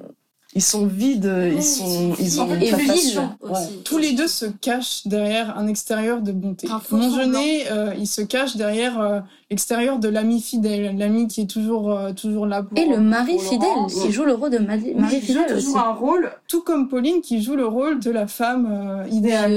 ils 0.55 0.61
sont 0.61 0.85
vides 0.85 1.31
ils 1.55 1.63
sont 1.63 2.13
ils 2.19 2.41
ont 2.41 2.53
et 2.55 2.71
passion. 2.71 3.29
Ouais. 3.41 3.51
aussi. 3.51 3.79
Tous 3.83 3.97
les 3.97 4.13
deux 4.13 4.27
se 4.27 4.45
cachent 4.45 5.07
derrière 5.07 5.57
un 5.57 5.67
extérieur 5.67 6.21
de 6.21 6.31
bonté. 6.31 6.67
Mongenet, 6.91 7.71
euh, 7.71 7.93
il 7.97 8.07
se 8.07 8.21
cache 8.21 8.55
derrière 8.55 8.99
euh, 8.99 9.19
l'extérieur 9.49 9.99
de 9.99 10.09
l'ami 10.09 10.41
fidèle, 10.41 10.97
l'ami 10.97 11.27
qui 11.27 11.41
est 11.41 11.49
toujours 11.49 11.91
euh, 11.91 12.11
toujours 12.13 12.45
là 12.45 12.63
pour 12.63 12.77
Et 12.77 12.87
le 12.87 12.99
mari 12.99 13.37
fidèle, 13.39 13.67
qui 13.89 14.11
joue 14.11 14.25
le 14.25 14.33
rôle 14.33 14.51
de 14.51 14.57
mari, 14.59 14.93
mari 14.95 15.15
il 15.15 15.19
joue 15.21 15.25
fidèle 15.25 15.57
aussi. 15.57 15.77
un 15.77 15.93
rôle, 15.93 16.31
tout 16.47 16.61
comme 16.61 16.89
Pauline 16.89 17.21
qui 17.21 17.41
joue 17.41 17.55
le 17.55 17.65
rôle 17.65 17.99
de 17.99 18.11
la 18.11 18.27
femme 18.27 18.67
euh, 18.71 19.07
idéale. 19.09 19.53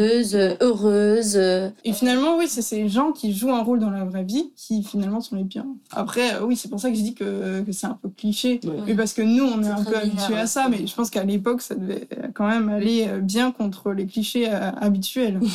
Heureuse. 0.60 1.36
Et 1.84 1.92
finalement, 1.92 2.36
oui, 2.38 2.46
c'est 2.48 2.62
ces 2.62 2.88
gens 2.88 3.12
qui 3.12 3.32
jouent 3.34 3.52
un 3.52 3.62
rôle 3.62 3.78
dans 3.78 3.90
la 3.90 4.04
vraie 4.04 4.24
vie 4.24 4.50
qui 4.56 4.82
finalement 4.82 5.20
sont 5.20 5.36
les 5.36 5.44
pires. 5.44 5.64
Après, 5.90 6.38
oui, 6.42 6.56
c'est 6.56 6.68
pour 6.68 6.80
ça 6.80 6.90
que 6.90 6.96
je 6.96 7.02
dis 7.02 7.14
que, 7.14 7.62
que 7.62 7.72
c'est 7.72 7.86
un 7.86 7.98
peu 8.00 8.08
cliché. 8.08 8.60
Ouais. 8.64 8.70
Mais 8.86 8.94
parce 8.94 9.12
que 9.12 9.22
nous, 9.22 9.44
on 9.44 9.60
est, 9.62 9.64
C'est 9.64 9.70
un 9.70 9.84
peu 9.84 9.96
habitués 9.96 10.36
à 10.36 10.46
ça, 10.46 10.68
mais 10.68 10.85
je 10.86 10.94
pense 10.94 11.10
qu'à 11.10 11.24
l'époque, 11.24 11.62
ça 11.62 11.74
devait 11.74 12.08
quand 12.34 12.48
même 12.48 12.68
aller 12.68 13.06
euh, 13.08 13.20
bien 13.20 13.52
contre 13.52 13.92
les 13.92 14.06
clichés 14.06 14.48
euh, 14.48 14.70
habituels. 14.80 15.40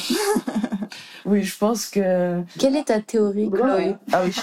Oui, 1.25 1.43
je 1.43 1.57
pense 1.57 1.85
que. 1.85 2.41
Quelle 2.59 2.75
est 2.75 2.85
ta 2.85 2.99
théorie, 2.99 3.49
Chloé? 3.49 3.95
Ah 4.11 4.23
oui. 4.25 4.33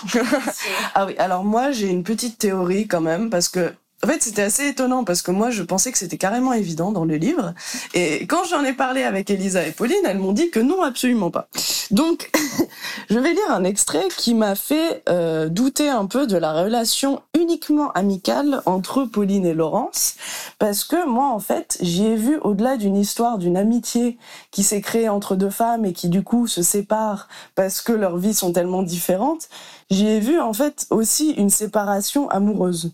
ah 0.94 1.06
oui. 1.06 1.14
Alors 1.18 1.44
moi, 1.44 1.72
j'ai 1.72 1.88
une 1.88 2.04
petite 2.04 2.38
théorie 2.38 2.86
quand 2.86 3.00
même 3.02 3.28
parce 3.28 3.48
que 3.48 3.72
en 4.04 4.06
fait, 4.06 4.22
c'était 4.22 4.42
assez 4.42 4.68
étonnant 4.68 5.02
parce 5.02 5.22
que 5.22 5.32
moi, 5.32 5.50
je 5.50 5.64
pensais 5.64 5.90
que 5.90 5.98
c'était 5.98 6.18
carrément 6.18 6.52
évident 6.52 6.92
dans 6.92 7.04
le 7.04 7.16
livre. 7.16 7.52
Et 7.94 8.28
quand 8.28 8.44
j'en 8.44 8.62
ai 8.62 8.72
parlé 8.72 9.02
avec 9.02 9.28
Elisa 9.28 9.66
et 9.66 9.72
Pauline, 9.72 9.96
elles 10.04 10.20
m'ont 10.20 10.32
dit 10.32 10.50
que 10.50 10.60
non, 10.60 10.82
absolument 10.82 11.32
pas. 11.32 11.48
Donc, 11.90 12.30
je 13.10 13.18
vais 13.18 13.32
lire 13.32 13.50
un 13.50 13.64
extrait 13.64 14.06
qui 14.16 14.34
m'a 14.34 14.54
fait 14.54 15.02
euh, 15.08 15.48
douter 15.48 15.88
un 15.88 16.06
peu 16.06 16.28
de 16.28 16.36
la 16.36 16.52
relation 16.52 17.22
uniquement 17.36 17.90
amicale 17.92 18.62
entre 18.66 19.04
Pauline 19.04 19.44
et 19.44 19.54
Laurence. 19.54 20.14
Parce 20.60 20.84
que 20.84 21.04
moi, 21.04 21.26
en 21.30 21.40
fait, 21.40 21.76
j'y 21.80 22.06
ai 22.06 22.14
vu 22.14 22.38
au-delà 22.42 22.76
d'une 22.76 22.96
histoire 22.96 23.38
d'une 23.38 23.56
amitié 23.56 24.16
qui 24.52 24.62
s'est 24.62 24.80
créée 24.80 25.08
entre 25.08 25.34
deux 25.34 25.50
femmes 25.50 25.84
et 25.84 25.92
qui, 25.92 26.08
du 26.08 26.22
coup, 26.22 26.46
se 26.46 26.62
séparent 26.62 27.26
parce 27.56 27.80
que 27.80 27.92
leurs 27.92 28.16
vies 28.16 28.34
sont 28.34 28.52
tellement 28.52 28.84
différentes. 28.84 29.48
J'y 29.90 30.06
ai 30.06 30.20
vu, 30.20 30.38
en 30.38 30.52
fait, 30.52 30.86
aussi 30.90 31.30
une 31.32 31.50
séparation 31.50 32.30
amoureuse 32.30 32.92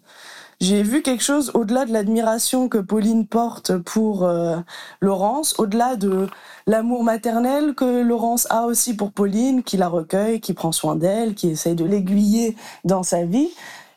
j'ai 0.61 0.83
vu 0.83 1.03
quelque 1.03 1.23
chose 1.23 1.51
au-delà 1.55 1.85
de 1.85 1.93
l'admiration 1.93 2.69
que 2.69 2.79
Pauline 2.79 3.27
porte 3.27 3.77
pour 3.79 4.25
euh, 4.25 4.57
Laurence, 5.01 5.55
au-delà 5.59 5.97
de 5.97 6.29
l'amour 6.67 7.05
maternel 7.05 7.75
que 7.75 8.03
Laurence 8.03 8.47
a 8.51 8.65
aussi 8.65 8.97
pour 8.97 9.13
Pauline, 9.13 9.63
qui 9.63 9.77
la 9.77 9.89
recueille, 9.89 10.41
qui 10.41 10.55
prend 10.55 10.73
soin 10.73 10.97
d'elle, 10.97 11.35
qui 11.35 11.51
essaye 11.51 11.75
de 11.75 11.85
l'aiguiller 11.85 12.57
dans 12.85 13.03
sa 13.03 13.25
vie. 13.25 13.51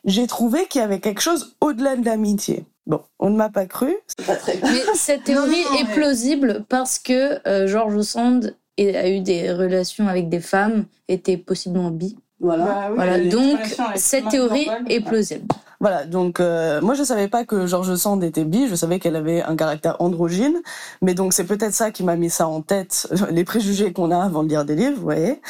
J'ai 0.04 0.26
trouvé 0.26 0.66
qu'il 0.66 0.80
y 0.80 0.84
avait 0.84 1.00
quelque 1.00 1.20
chose 1.20 1.56
au-delà 1.60 1.96
de 1.96 2.04
l'amitié. 2.04 2.64
Bon, 2.86 3.02
on 3.18 3.30
ne 3.30 3.36
m'a 3.36 3.50
pas 3.50 3.66
cru. 3.66 3.94
Pas 4.26 4.36
très 4.36 4.58
mais 4.62 4.80
cette 4.94 5.24
théorie 5.24 5.64
est 5.78 5.92
plausible 5.92 6.64
parce 6.68 6.98
que 6.98 7.46
euh, 7.46 7.66
George 7.66 8.00
Sand 8.00 8.56
a 8.78 9.08
eu 9.08 9.20
des 9.20 9.52
relations 9.52 10.08
avec 10.08 10.28
des 10.28 10.40
femmes, 10.40 10.86
était 11.08 11.36
possiblement 11.36 11.90
bi. 11.90 12.16
Voilà. 12.40 12.64
Bah 12.64 12.90
voilà. 12.94 13.18
Donc 13.24 13.58
cette 13.96 14.28
théorie 14.28 14.68
est 14.88 15.00
plausible. 15.00 15.46
Voilà, 15.80 16.06
donc 16.06 16.40
euh, 16.40 16.80
moi 16.80 16.94
je 16.94 17.04
savais 17.04 17.28
pas 17.28 17.44
que 17.44 17.66
George 17.66 17.94
Sand 17.94 18.24
était 18.24 18.44
bi, 18.44 18.66
je 18.66 18.74
savais 18.74 18.98
qu'elle 18.98 19.14
avait 19.14 19.42
un 19.42 19.54
caractère 19.54 19.94
androgyne, 20.00 20.60
mais 21.02 21.14
donc 21.14 21.32
c'est 21.32 21.44
peut-être 21.44 21.72
ça 21.72 21.92
qui 21.92 22.02
m'a 22.02 22.16
mis 22.16 22.30
ça 22.30 22.48
en 22.48 22.62
tête, 22.62 23.06
les 23.30 23.44
préjugés 23.44 23.92
qu'on 23.92 24.10
a 24.10 24.20
avant 24.20 24.42
de 24.42 24.48
lire 24.48 24.64
des 24.64 24.74
livres, 24.74 24.96
vous 24.96 25.02
voyez. 25.02 25.40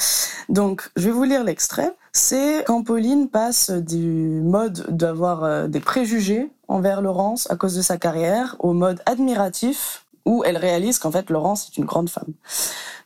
Donc 0.50 0.90
je 0.96 1.06
vais 1.06 1.12
vous 1.12 1.24
lire 1.24 1.44
l'extrait. 1.44 1.94
C'est 2.12 2.64
quand 2.66 2.82
Pauline 2.82 3.28
passe 3.28 3.70
du 3.70 4.42
mode 4.42 4.84
d'avoir 4.90 5.44
euh, 5.44 5.66
des 5.66 5.80
préjugés 5.80 6.50
envers 6.66 7.00
Laurence 7.00 7.50
à 7.50 7.56
cause 7.56 7.74
de 7.74 7.82
sa 7.82 7.96
carrière 7.96 8.56
au 8.58 8.74
mode 8.74 9.00
admiratif 9.06 10.04
où 10.28 10.44
elle 10.44 10.58
réalise 10.58 10.98
qu'en 10.98 11.10
fait 11.10 11.30
Laurence 11.30 11.68
est 11.68 11.78
une 11.78 11.86
grande 11.86 12.10
femme. 12.10 12.34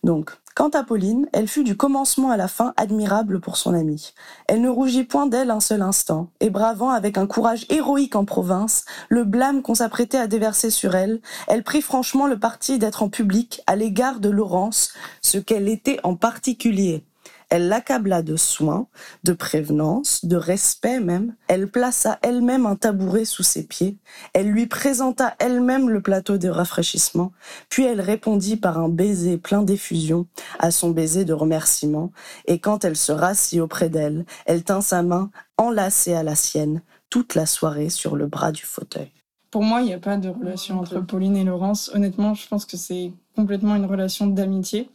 Donc 0.02 0.32
Quant 0.54 0.68
à 0.68 0.82
Pauline, 0.82 1.28
elle 1.32 1.48
fut 1.48 1.64
du 1.64 1.78
commencement 1.78 2.30
à 2.30 2.36
la 2.36 2.46
fin 2.46 2.74
admirable 2.76 3.40
pour 3.40 3.56
son 3.56 3.72
amie. 3.72 4.12
Elle 4.48 4.60
ne 4.60 4.68
rougit 4.68 5.04
point 5.04 5.26
d'elle 5.26 5.50
un 5.50 5.60
seul 5.60 5.80
instant, 5.80 6.28
et 6.40 6.50
bravant 6.50 6.90
avec 6.90 7.16
un 7.16 7.26
courage 7.26 7.64
héroïque 7.70 8.16
en 8.16 8.26
province 8.26 8.84
le 9.08 9.24
blâme 9.24 9.62
qu'on 9.62 9.74
s'apprêtait 9.74 10.18
à 10.18 10.26
déverser 10.26 10.68
sur 10.68 10.94
elle, 10.94 11.22
elle 11.48 11.62
prit 11.62 11.80
franchement 11.80 12.26
le 12.26 12.38
parti 12.38 12.78
d'être 12.78 13.02
en 13.02 13.08
public 13.08 13.62
à 13.66 13.76
l'égard 13.76 14.20
de 14.20 14.28
Laurence, 14.28 14.92
ce 15.22 15.38
qu'elle 15.38 15.68
était 15.68 16.00
en 16.02 16.16
particulier. 16.16 17.02
Elle 17.52 17.68
l'accabla 17.68 18.22
de 18.22 18.36
soins, 18.36 18.86
de 19.24 19.34
prévenance, 19.34 20.24
de 20.24 20.36
respect 20.36 21.00
même. 21.00 21.36
Elle 21.48 21.70
plaça 21.70 22.18
elle-même 22.22 22.64
un 22.64 22.76
tabouret 22.76 23.26
sous 23.26 23.42
ses 23.42 23.66
pieds. 23.66 23.98
Elle 24.32 24.48
lui 24.48 24.66
présenta 24.66 25.34
elle-même 25.38 25.90
le 25.90 26.00
plateau 26.00 26.38
de 26.38 26.48
rafraîchissement. 26.48 27.30
Puis 27.68 27.84
elle 27.84 28.00
répondit 28.00 28.56
par 28.56 28.78
un 28.78 28.88
baiser 28.88 29.36
plein 29.36 29.60
d'effusion 29.60 30.26
à 30.60 30.70
son 30.70 30.92
baiser 30.92 31.26
de 31.26 31.34
remerciement. 31.34 32.10
Et 32.46 32.58
quand 32.58 32.86
elle 32.86 32.96
se 32.96 33.12
rassit 33.12 33.60
auprès 33.60 33.90
d'elle, 33.90 34.24
elle 34.46 34.64
tint 34.64 34.80
sa 34.80 35.02
main 35.02 35.30
enlacée 35.58 36.14
à 36.14 36.22
la 36.22 36.36
sienne 36.36 36.80
toute 37.10 37.34
la 37.34 37.44
soirée 37.44 37.90
sur 37.90 38.16
le 38.16 38.28
bras 38.28 38.52
du 38.52 38.62
fauteuil. 38.62 39.12
Pour 39.50 39.62
moi, 39.62 39.82
il 39.82 39.88
n'y 39.88 39.92
a 39.92 39.98
pas 39.98 40.16
de 40.16 40.30
relation 40.30 40.80
entre 40.80 41.00
Pauline 41.00 41.36
et 41.36 41.44
Laurence. 41.44 41.90
Honnêtement, 41.92 42.32
je 42.32 42.48
pense 42.48 42.64
que 42.64 42.78
c'est 42.78 43.12
complètement 43.36 43.76
une 43.76 43.84
relation 43.84 44.26
d'amitié 44.26 44.88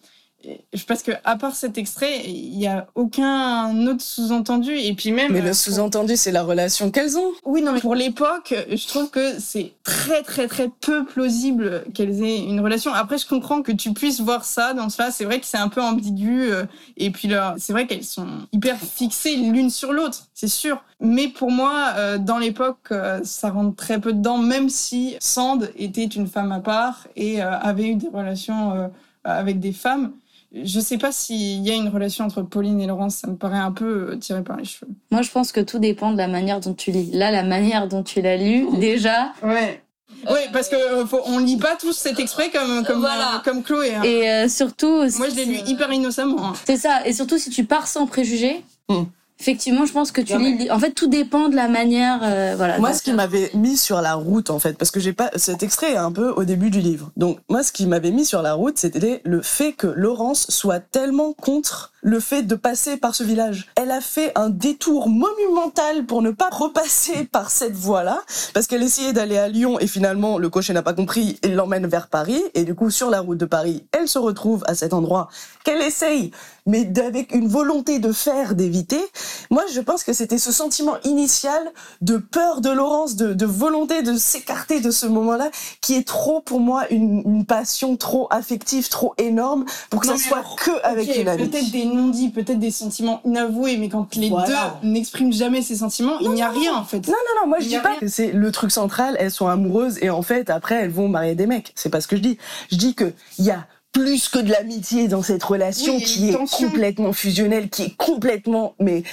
je 0.43 0.84
pense 0.86 1.02
que 1.02 1.12
à 1.23 1.36
part 1.36 1.56
cet 1.56 1.78
extrait, 1.78 2.21
il 2.26 2.58
y 2.60 2.67
a 2.67 2.88
aucun 2.95 3.88
autre 3.88 4.02
sous-entendu 4.02 4.71
et 4.71 4.93
puis 4.93 5.12
même. 5.12 5.34
Mais 5.34 5.41
le 5.41 5.54
sous-entendu, 5.54 6.15
c'est 6.15 6.32
la 6.32 6.43
relation 6.43 6.91
qu'elles 6.91 7.17
ont. 7.17 7.32
Oui, 7.43 7.62
non, 7.62 7.73
mais 7.73 7.80
pour 7.80 7.95
l'époque, 7.95 8.54
je 8.69 8.88
trouve 8.88 9.10
que 9.10 9.39
c'est 9.39 9.73
très 9.84 10.21
très 10.21 10.47
très 10.47 10.69
peu 10.69 11.06
plausible 11.06 11.84
qu'elles 11.93 12.23
aient 12.23 12.43
une 12.43 12.60
relation. 12.60 12.93
Après, 12.93 13.17
je 13.17 13.26
comprends 13.26 13.62
que 13.62 13.71
tu 13.71 13.93
puisses 13.93 14.21
voir 14.21 14.45
ça 14.45 14.73
dans 14.73 14.89
cela. 14.89 15.12
C'est 15.12 15.26
vrai 15.26 15.39
que 15.39 15.45
c'est 15.45 15.58
un 15.58 15.69
peu 15.69 15.82
ambigu 15.82 16.52
euh, 16.52 16.65
et 16.97 17.10
puis 17.10 17.28
là, 17.28 17.56
c'est 17.58 17.73
vrai 17.73 17.88
qu'elles 17.88 18.04
sont 18.04 18.28
hyper 18.52 18.78
fixées 18.78 19.36
l'une 19.36 19.69
sur 19.69 19.91
l'autre, 19.91 20.28
c'est 20.34 20.47
sûr. 20.47 20.84
Mais 21.00 21.28
pour 21.28 21.52
moi, 21.52 21.93
euh, 21.97 22.17
dans 22.17 22.38
l'époque, 22.38 22.88
euh, 22.91 23.19
ça 23.23 23.50
rentre 23.50 23.76
très 23.76 24.00
peu 24.00 24.13
dedans, 24.13 24.38
même 24.38 24.69
si 24.69 25.15
Sand 25.19 25.71
était 25.78 26.06
une 26.06 26.28
femme 26.28 26.52
à 26.52 26.60
part 26.60 27.08
et 27.15 27.41
avait 27.41 27.88
eu 27.88 27.95
des 27.95 28.08
relations 28.08 28.91
avec 29.23 29.60
des 29.60 29.73
femmes 29.73 30.13
je 30.53 30.79
sais 30.79 30.97
pas 30.97 31.12
s'il 31.12 31.65
y 31.65 31.71
a 31.71 31.75
une 31.75 31.89
relation 31.89 32.25
entre 32.25 32.41
Pauline 32.41 32.79
et 32.79 32.88
Laurence, 32.88 33.15
ça 33.15 33.27
me 33.27 33.36
paraît 33.36 33.57
un 33.57 33.71
peu 33.71 34.12
euh, 34.12 34.15
tiré 34.15 34.43
par 34.43 34.57
les 34.57 34.65
cheveux. 34.65 34.91
Moi, 35.12 35.21
je 35.21 35.29
pense 35.29 35.51
que 35.51 35.60
tout 35.60 35.79
dépend 35.79 36.12
de 36.12 36.17
la 36.17 36.27
manière 36.27 36.60
dont 36.60 36.73
tu 36.73 36.91
lis. 36.91 37.12
Là, 37.12 37.31
la 37.31 37.43
manière 37.43 37.88
dont 37.88 38.03
tu 38.03 38.21
l'as 38.21 38.38
lu, 38.38 38.67
déjà. 38.79 39.33
Ouais. 39.43 39.83
Oui, 40.29 40.39
parce 40.53 40.69
que 40.69 40.75
euh, 40.75 41.05
on 41.25 41.39
lit 41.39 41.57
pas 41.57 41.75
tous 41.75 41.93
cet 41.93 42.19
extrait 42.19 42.49
comme 42.49 42.83
comme 42.86 43.05
euh, 43.05 43.39
comme 43.43 43.62
Chloé. 43.62 43.93
Hein. 43.93 44.03
Et 44.03 44.49
surtout. 44.49 45.03
Moi, 45.17 45.29
je 45.29 45.36
l'ai 45.36 45.45
lu 45.45 45.57
hyper 45.67 45.91
innocemment. 45.91 46.49
Hein. 46.49 46.53
C'est 46.65 46.77
ça. 46.77 47.05
Et 47.05 47.13
surtout, 47.13 47.38
si 47.38 47.49
tu 47.49 47.65
pars 47.65 47.88
sans 47.88 48.07
préjugés. 48.07 48.63
Hmm. 48.89 49.03
Effectivement, 49.39 49.86
je 49.86 49.93
pense 49.93 50.12
que 50.12 50.21
tu 50.21 50.38
lis. 50.38 50.69
En 50.71 50.80
fait, 50.80 50.91
tout 50.91 51.08
dépend 51.08 51.50
de 51.50 51.56
la 51.56 51.67
manière. 51.67 52.21
Euh, 52.23 52.56
voilà. 52.58 52.80
Moi, 52.80 52.93
ce 52.93 53.04
qui 53.04 53.13
m'avait 53.13 53.52
mis 53.54 53.78
sur 53.78 54.02
la 54.02 54.15
route, 54.15 54.50
en 54.50 54.58
fait, 54.58 54.78
parce 54.78 54.89
que 54.89 55.00
j'ai 55.00 55.13
pas 55.13 55.30
cet 55.36 55.62
extrait 55.62 55.93
est 55.93 55.97
un 55.97 56.12
peu 56.12 56.32
au 56.32 56.43
début 56.43 56.71
du 56.71 56.80
livre. 56.80 57.12
Donc, 57.17 57.39
moi, 57.47 57.62
ce 57.62 57.71
qui 57.71 57.86
m'avait 57.86 58.12
mis 58.12 58.26
sur 58.26 58.41
la 58.41 58.54
route, 58.54 58.80
c'était 58.80 59.21
le 59.23 59.41
fait 59.41 59.73
que 59.73 59.88
Laurence 59.88 60.47
soit 60.50 60.80
tellement 60.80 61.34
contre 61.34 61.93
le 62.01 62.19
fait 62.19 62.43
de 62.43 62.55
passer 62.55 62.97
par 62.97 63.15
ce 63.15 63.23
village. 63.23 63.67
Elle 63.75 63.91
a 63.91 64.01
fait 64.01 64.31
un 64.36 64.49
détour 64.49 65.10
monumental 65.10 66.05
pour 66.05 66.21
ne 66.21 66.31
pas 66.31 66.49
repasser 66.51 67.25
par 67.31 67.49
cette 67.49 67.75
voie-là, 67.75 68.21
parce 68.53 68.67
qu'elle 68.67 68.83
essayait 68.83 69.13
d'aller 69.13 69.38
à 69.38 69.47
Lyon 69.47 69.79
et 69.79 69.88
finalement 69.88 70.38
le 70.38 70.49
cocher 70.49 70.73
n'a 70.73 70.83
pas 70.83 70.93
compris 70.93 71.39
et 71.43 71.49
l'emmène 71.49 71.88
vers 71.88 72.07
Paris. 72.07 72.41
Et 72.53 72.63
du 72.63 72.75
coup, 72.75 72.89
sur 72.89 73.10
la 73.10 73.21
route 73.21 73.38
de 73.38 73.45
Paris, 73.45 73.83
elle 73.91 74.07
se 74.07 74.19
retrouve 74.19 74.63
à 74.67 74.75
cet 74.75 74.93
endroit 74.93 75.29
qu'elle 75.63 75.81
essaye, 75.81 76.31
mais 76.65 76.88
avec 76.99 77.33
une 77.33 77.47
volonté 77.47 77.99
de 77.99 78.12
faire, 78.12 78.55
d'éviter. 78.55 79.01
Moi, 79.49 79.63
je 79.73 79.81
pense 79.81 80.03
que 80.03 80.13
c'était 80.13 80.38
ce 80.38 80.51
sentiment 80.51 80.97
initial 81.03 81.62
de 82.01 82.17
peur 82.17 82.62
de 82.62 82.69
Laurence, 82.69 83.15
de, 83.15 83.45
volonté 83.45 84.01
de 84.01 84.17
s'écarter 84.17 84.81
de 84.81 84.91
ce 84.91 85.05
moment-là, 85.07 85.49
qui 85.81 85.95
est 85.95 86.07
trop 86.07 86.41
pour 86.41 86.60
moi 86.60 86.88
une, 86.89 87.45
passion 87.47 87.95
trop 87.95 88.27
affective, 88.29 88.89
trop 88.89 89.13
énorme 89.17 89.65
pour 89.89 90.01
que 90.01 90.07
ça 90.07 90.17
soit 90.17 90.43
que 90.57 90.71
avec 90.83 91.15
une 91.15 91.27
amie 91.27 91.49
dit 92.10 92.30
peut-être 92.30 92.60
des 92.60 92.71
sentiments 92.71 93.21
inavoués, 93.26 93.78
mais 93.78 93.89
quand 93.89 94.15
les 94.15 94.30
deux 94.30 94.36
n'expriment 94.84 95.34
jamais 95.34 95.62
ces 95.62 95.78
sentiments, 95.78 96.19
il 96.19 96.32
n'y 96.32 96.41
a 96.41 96.50
rien 96.50 96.76
en 96.76 96.84
fait. 96.84 97.08
Non, 97.08 97.13
non, 97.13 97.41
non, 97.41 97.47
moi 97.47 97.60
je 97.60 97.67
dis 97.67 97.80
pas 97.80 97.95
que 97.95 98.08
c'est 98.08 98.32
le 98.32 98.52
truc 98.52 98.71
central, 98.71 99.15
elles 99.19 99.32
sont 99.32 99.47
amoureuses 99.47 99.97
et 100.02 100.10
en 100.10 100.21
fait 100.21 100.50
après 100.50 100.76
elles 100.76 100.91
vont 100.91 101.08
marier 101.08 101.36
des 101.36 101.47
mecs. 101.47 101.71
C'est 101.76 101.89
pas 101.89 102.02
ce 102.02 102.08
que 102.08 102.15
je 102.15 102.21
dis. 102.21 102.38
Je 102.71 102.78
dis 102.78 102.95
que 102.95 103.13
il 103.38 103.45
y 103.45 103.52
a 103.52 103.65
plus 103.97 104.29
que 104.29 104.39
de 104.39 104.51
l'amitié 104.51 105.07
dans 105.07 105.23
cette 105.23 105.43
relation 105.43 105.99
qui 105.99 106.29
est 106.29 106.49
complètement 106.51 107.13
fusionnelle, 107.13 107.69
qui 107.69 107.83
est 107.83 107.95
complètement 107.97 108.75
mais 108.79 109.03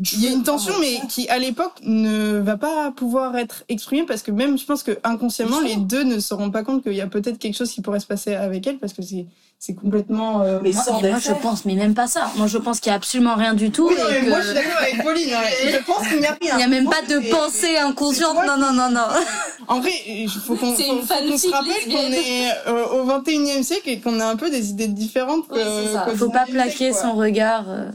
il 0.00 0.20
y 0.20 0.26
a 0.26 0.30
une 0.30 0.42
tension 0.42 0.74
mais 0.80 1.00
qui 1.08 1.28
à 1.28 1.38
l'époque 1.38 1.74
ne 1.82 2.38
va 2.38 2.56
pas 2.56 2.90
pouvoir 2.90 3.36
être 3.36 3.64
exprimée 3.68 4.04
parce 4.04 4.22
que 4.22 4.32
même 4.32 4.58
je 4.58 4.64
pense 4.64 4.82
que 4.82 4.98
inconsciemment 5.04 5.60
les 5.60 5.76
deux 5.76 6.02
ne 6.02 6.18
se 6.18 6.34
rendent 6.34 6.52
pas 6.52 6.64
compte 6.64 6.82
qu'il 6.82 6.94
y 6.94 7.00
a 7.00 7.06
peut-être 7.06 7.38
quelque 7.38 7.56
chose 7.56 7.70
qui 7.70 7.82
pourrait 7.82 8.00
se 8.00 8.06
passer 8.06 8.34
avec 8.34 8.66
elle 8.66 8.78
parce 8.78 8.92
que 8.92 9.02
c'est 9.02 9.26
c'est 9.64 9.74
complètement. 9.74 10.42
Euh, 10.42 10.58
mais 10.60 10.72
sans 10.72 11.00
moi, 11.00 11.20
je 11.20 11.30
pense, 11.40 11.64
mais 11.64 11.76
même 11.76 11.94
pas 11.94 12.08
ça. 12.08 12.32
Moi, 12.34 12.48
je 12.48 12.58
pense 12.58 12.80
qu'il 12.80 12.90
y 12.90 12.92
a 12.92 12.96
absolument 12.96 13.36
rien 13.36 13.54
du 13.54 13.70
tout. 13.70 13.86
Oui, 13.86 13.94
et 13.94 14.28
Moi, 14.28 14.40
je 14.40 14.46
suis 14.46 14.54
d'accord 14.54 14.80
avec 14.80 15.04
Pauline. 15.04 15.28
je 15.70 15.76
pense 15.86 16.08
qu'il 16.08 16.18
n'y 16.18 16.26
a 16.26 16.36
rien. 16.40 16.54
Il 16.54 16.56
n'y 16.56 16.62
a 16.64 16.66
même 16.66 16.90
pas 16.90 17.02
de 17.02 17.30
pensée 17.30 17.76
inconsciente. 17.76 18.38
Non, 18.44 18.56
non, 18.56 18.72
non, 18.72 18.90
non. 18.90 19.06
En 19.68 19.80
vrai, 19.80 19.92
il 20.06 20.28
faut 20.28 20.56
qu'on 20.56 20.72
qu 20.74 20.82
se 20.82 21.50
rappelle 21.50 21.84
qu'on 21.84 22.12
est 22.12 22.50
euh, 22.66 22.86
au 22.86 23.06
21e 23.06 23.62
siècle 23.62 23.88
et 23.88 24.00
qu'on 24.00 24.18
a 24.20 24.26
un 24.26 24.36
peu 24.36 24.50
des 24.50 24.70
idées 24.70 24.88
différentes. 24.88 25.44
Oui, 25.50 25.60
c'est 25.60 25.92
ça. 25.92 26.06
faut 26.16 26.30
pas 26.30 26.44
plaquer 26.46 26.92
son 26.92 27.12
regard. 27.12 27.64
Euh, 27.68 27.90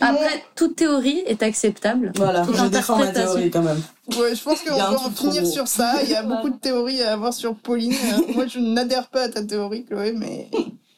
Après, 0.00 0.44
toute 0.54 0.76
théorie 0.76 1.22
est 1.26 1.42
acceptable. 1.42 2.12
Voilà, 2.16 2.46
je 2.52 2.66
défends 2.66 2.98
ma 2.98 3.08
théorie 3.08 3.50
quand 3.50 3.62
même. 3.62 3.80
Ouais, 4.18 4.34
je 4.34 4.42
pense 4.42 4.60
qu'on 4.62 4.76
va 4.76 4.92
en 4.92 5.10
finir 5.10 5.46
sur 5.46 5.68
ça. 5.68 6.02
Il 6.02 6.10
y 6.10 6.14
a 6.14 6.22
beaucoup 6.22 6.50
de 6.50 6.58
théories 6.58 7.02
à 7.02 7.12
avoir 7.12 7.32
sur 7.32 7.54
Pauline. 7.54 7.94
Moi, 8.34 8.46
je 8.46 8.58
n'adhère 8.58 9.08
pas 9.08 9.22
à 9.22 9.28
ta 9.28 9.42
théorie, 9.42 9.84
Chloé, 9.84 10.12
mais. 10.12 10.48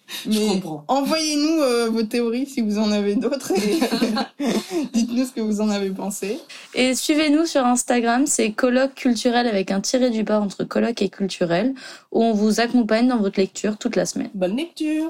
Mais 0.27 0.63
envoyez-nous 0.89 1.63
euh, 1.63 1.89
vos 1.91 2.03
théories 2.03 2.47
si 2.47 2.61
vous 2.61 2.79
en 2.79 2.91
avez 2.91 3.15
d'autres 3.15 3.53
et 3.53 3.81
dites-nous 4.93 5.27
ce 5.27 5.33
que 5.33 5.41
vous 5.41 5.61
en 5.61 5.69
avez 5.71 5.91
pensé. 5.91 6.39
Et 6.75 6.95
suivez-nous 6.95 7.47
sur 7.47 7.65
Instagram, 7.65 8.27
c'est 8.27 8.53
colloque 8.53 8.95
culturel 8.95 9.47
avec 9.47 9.71
un 9.71 9.81
tiré 9.81 10.11
du 10.11 10.23
bas 10.23 10.41
entre 10.41 10.65
colloque 10.65 11.03
et 11.03 11.09
culturel, 11.09 11.75
où 12.13 12.23
on 12.23 12.33
vous 12.33 12.61
accompagne 12.61 13.09
dans 13.09 13.19
votre 13.19 13.41
lecture 13.41 13.77
toute 13.77 13.97
la 13.97 14.07
semaine. 14.07 14.31
Bonne 14.35 14.57
lecture 14.57 15.03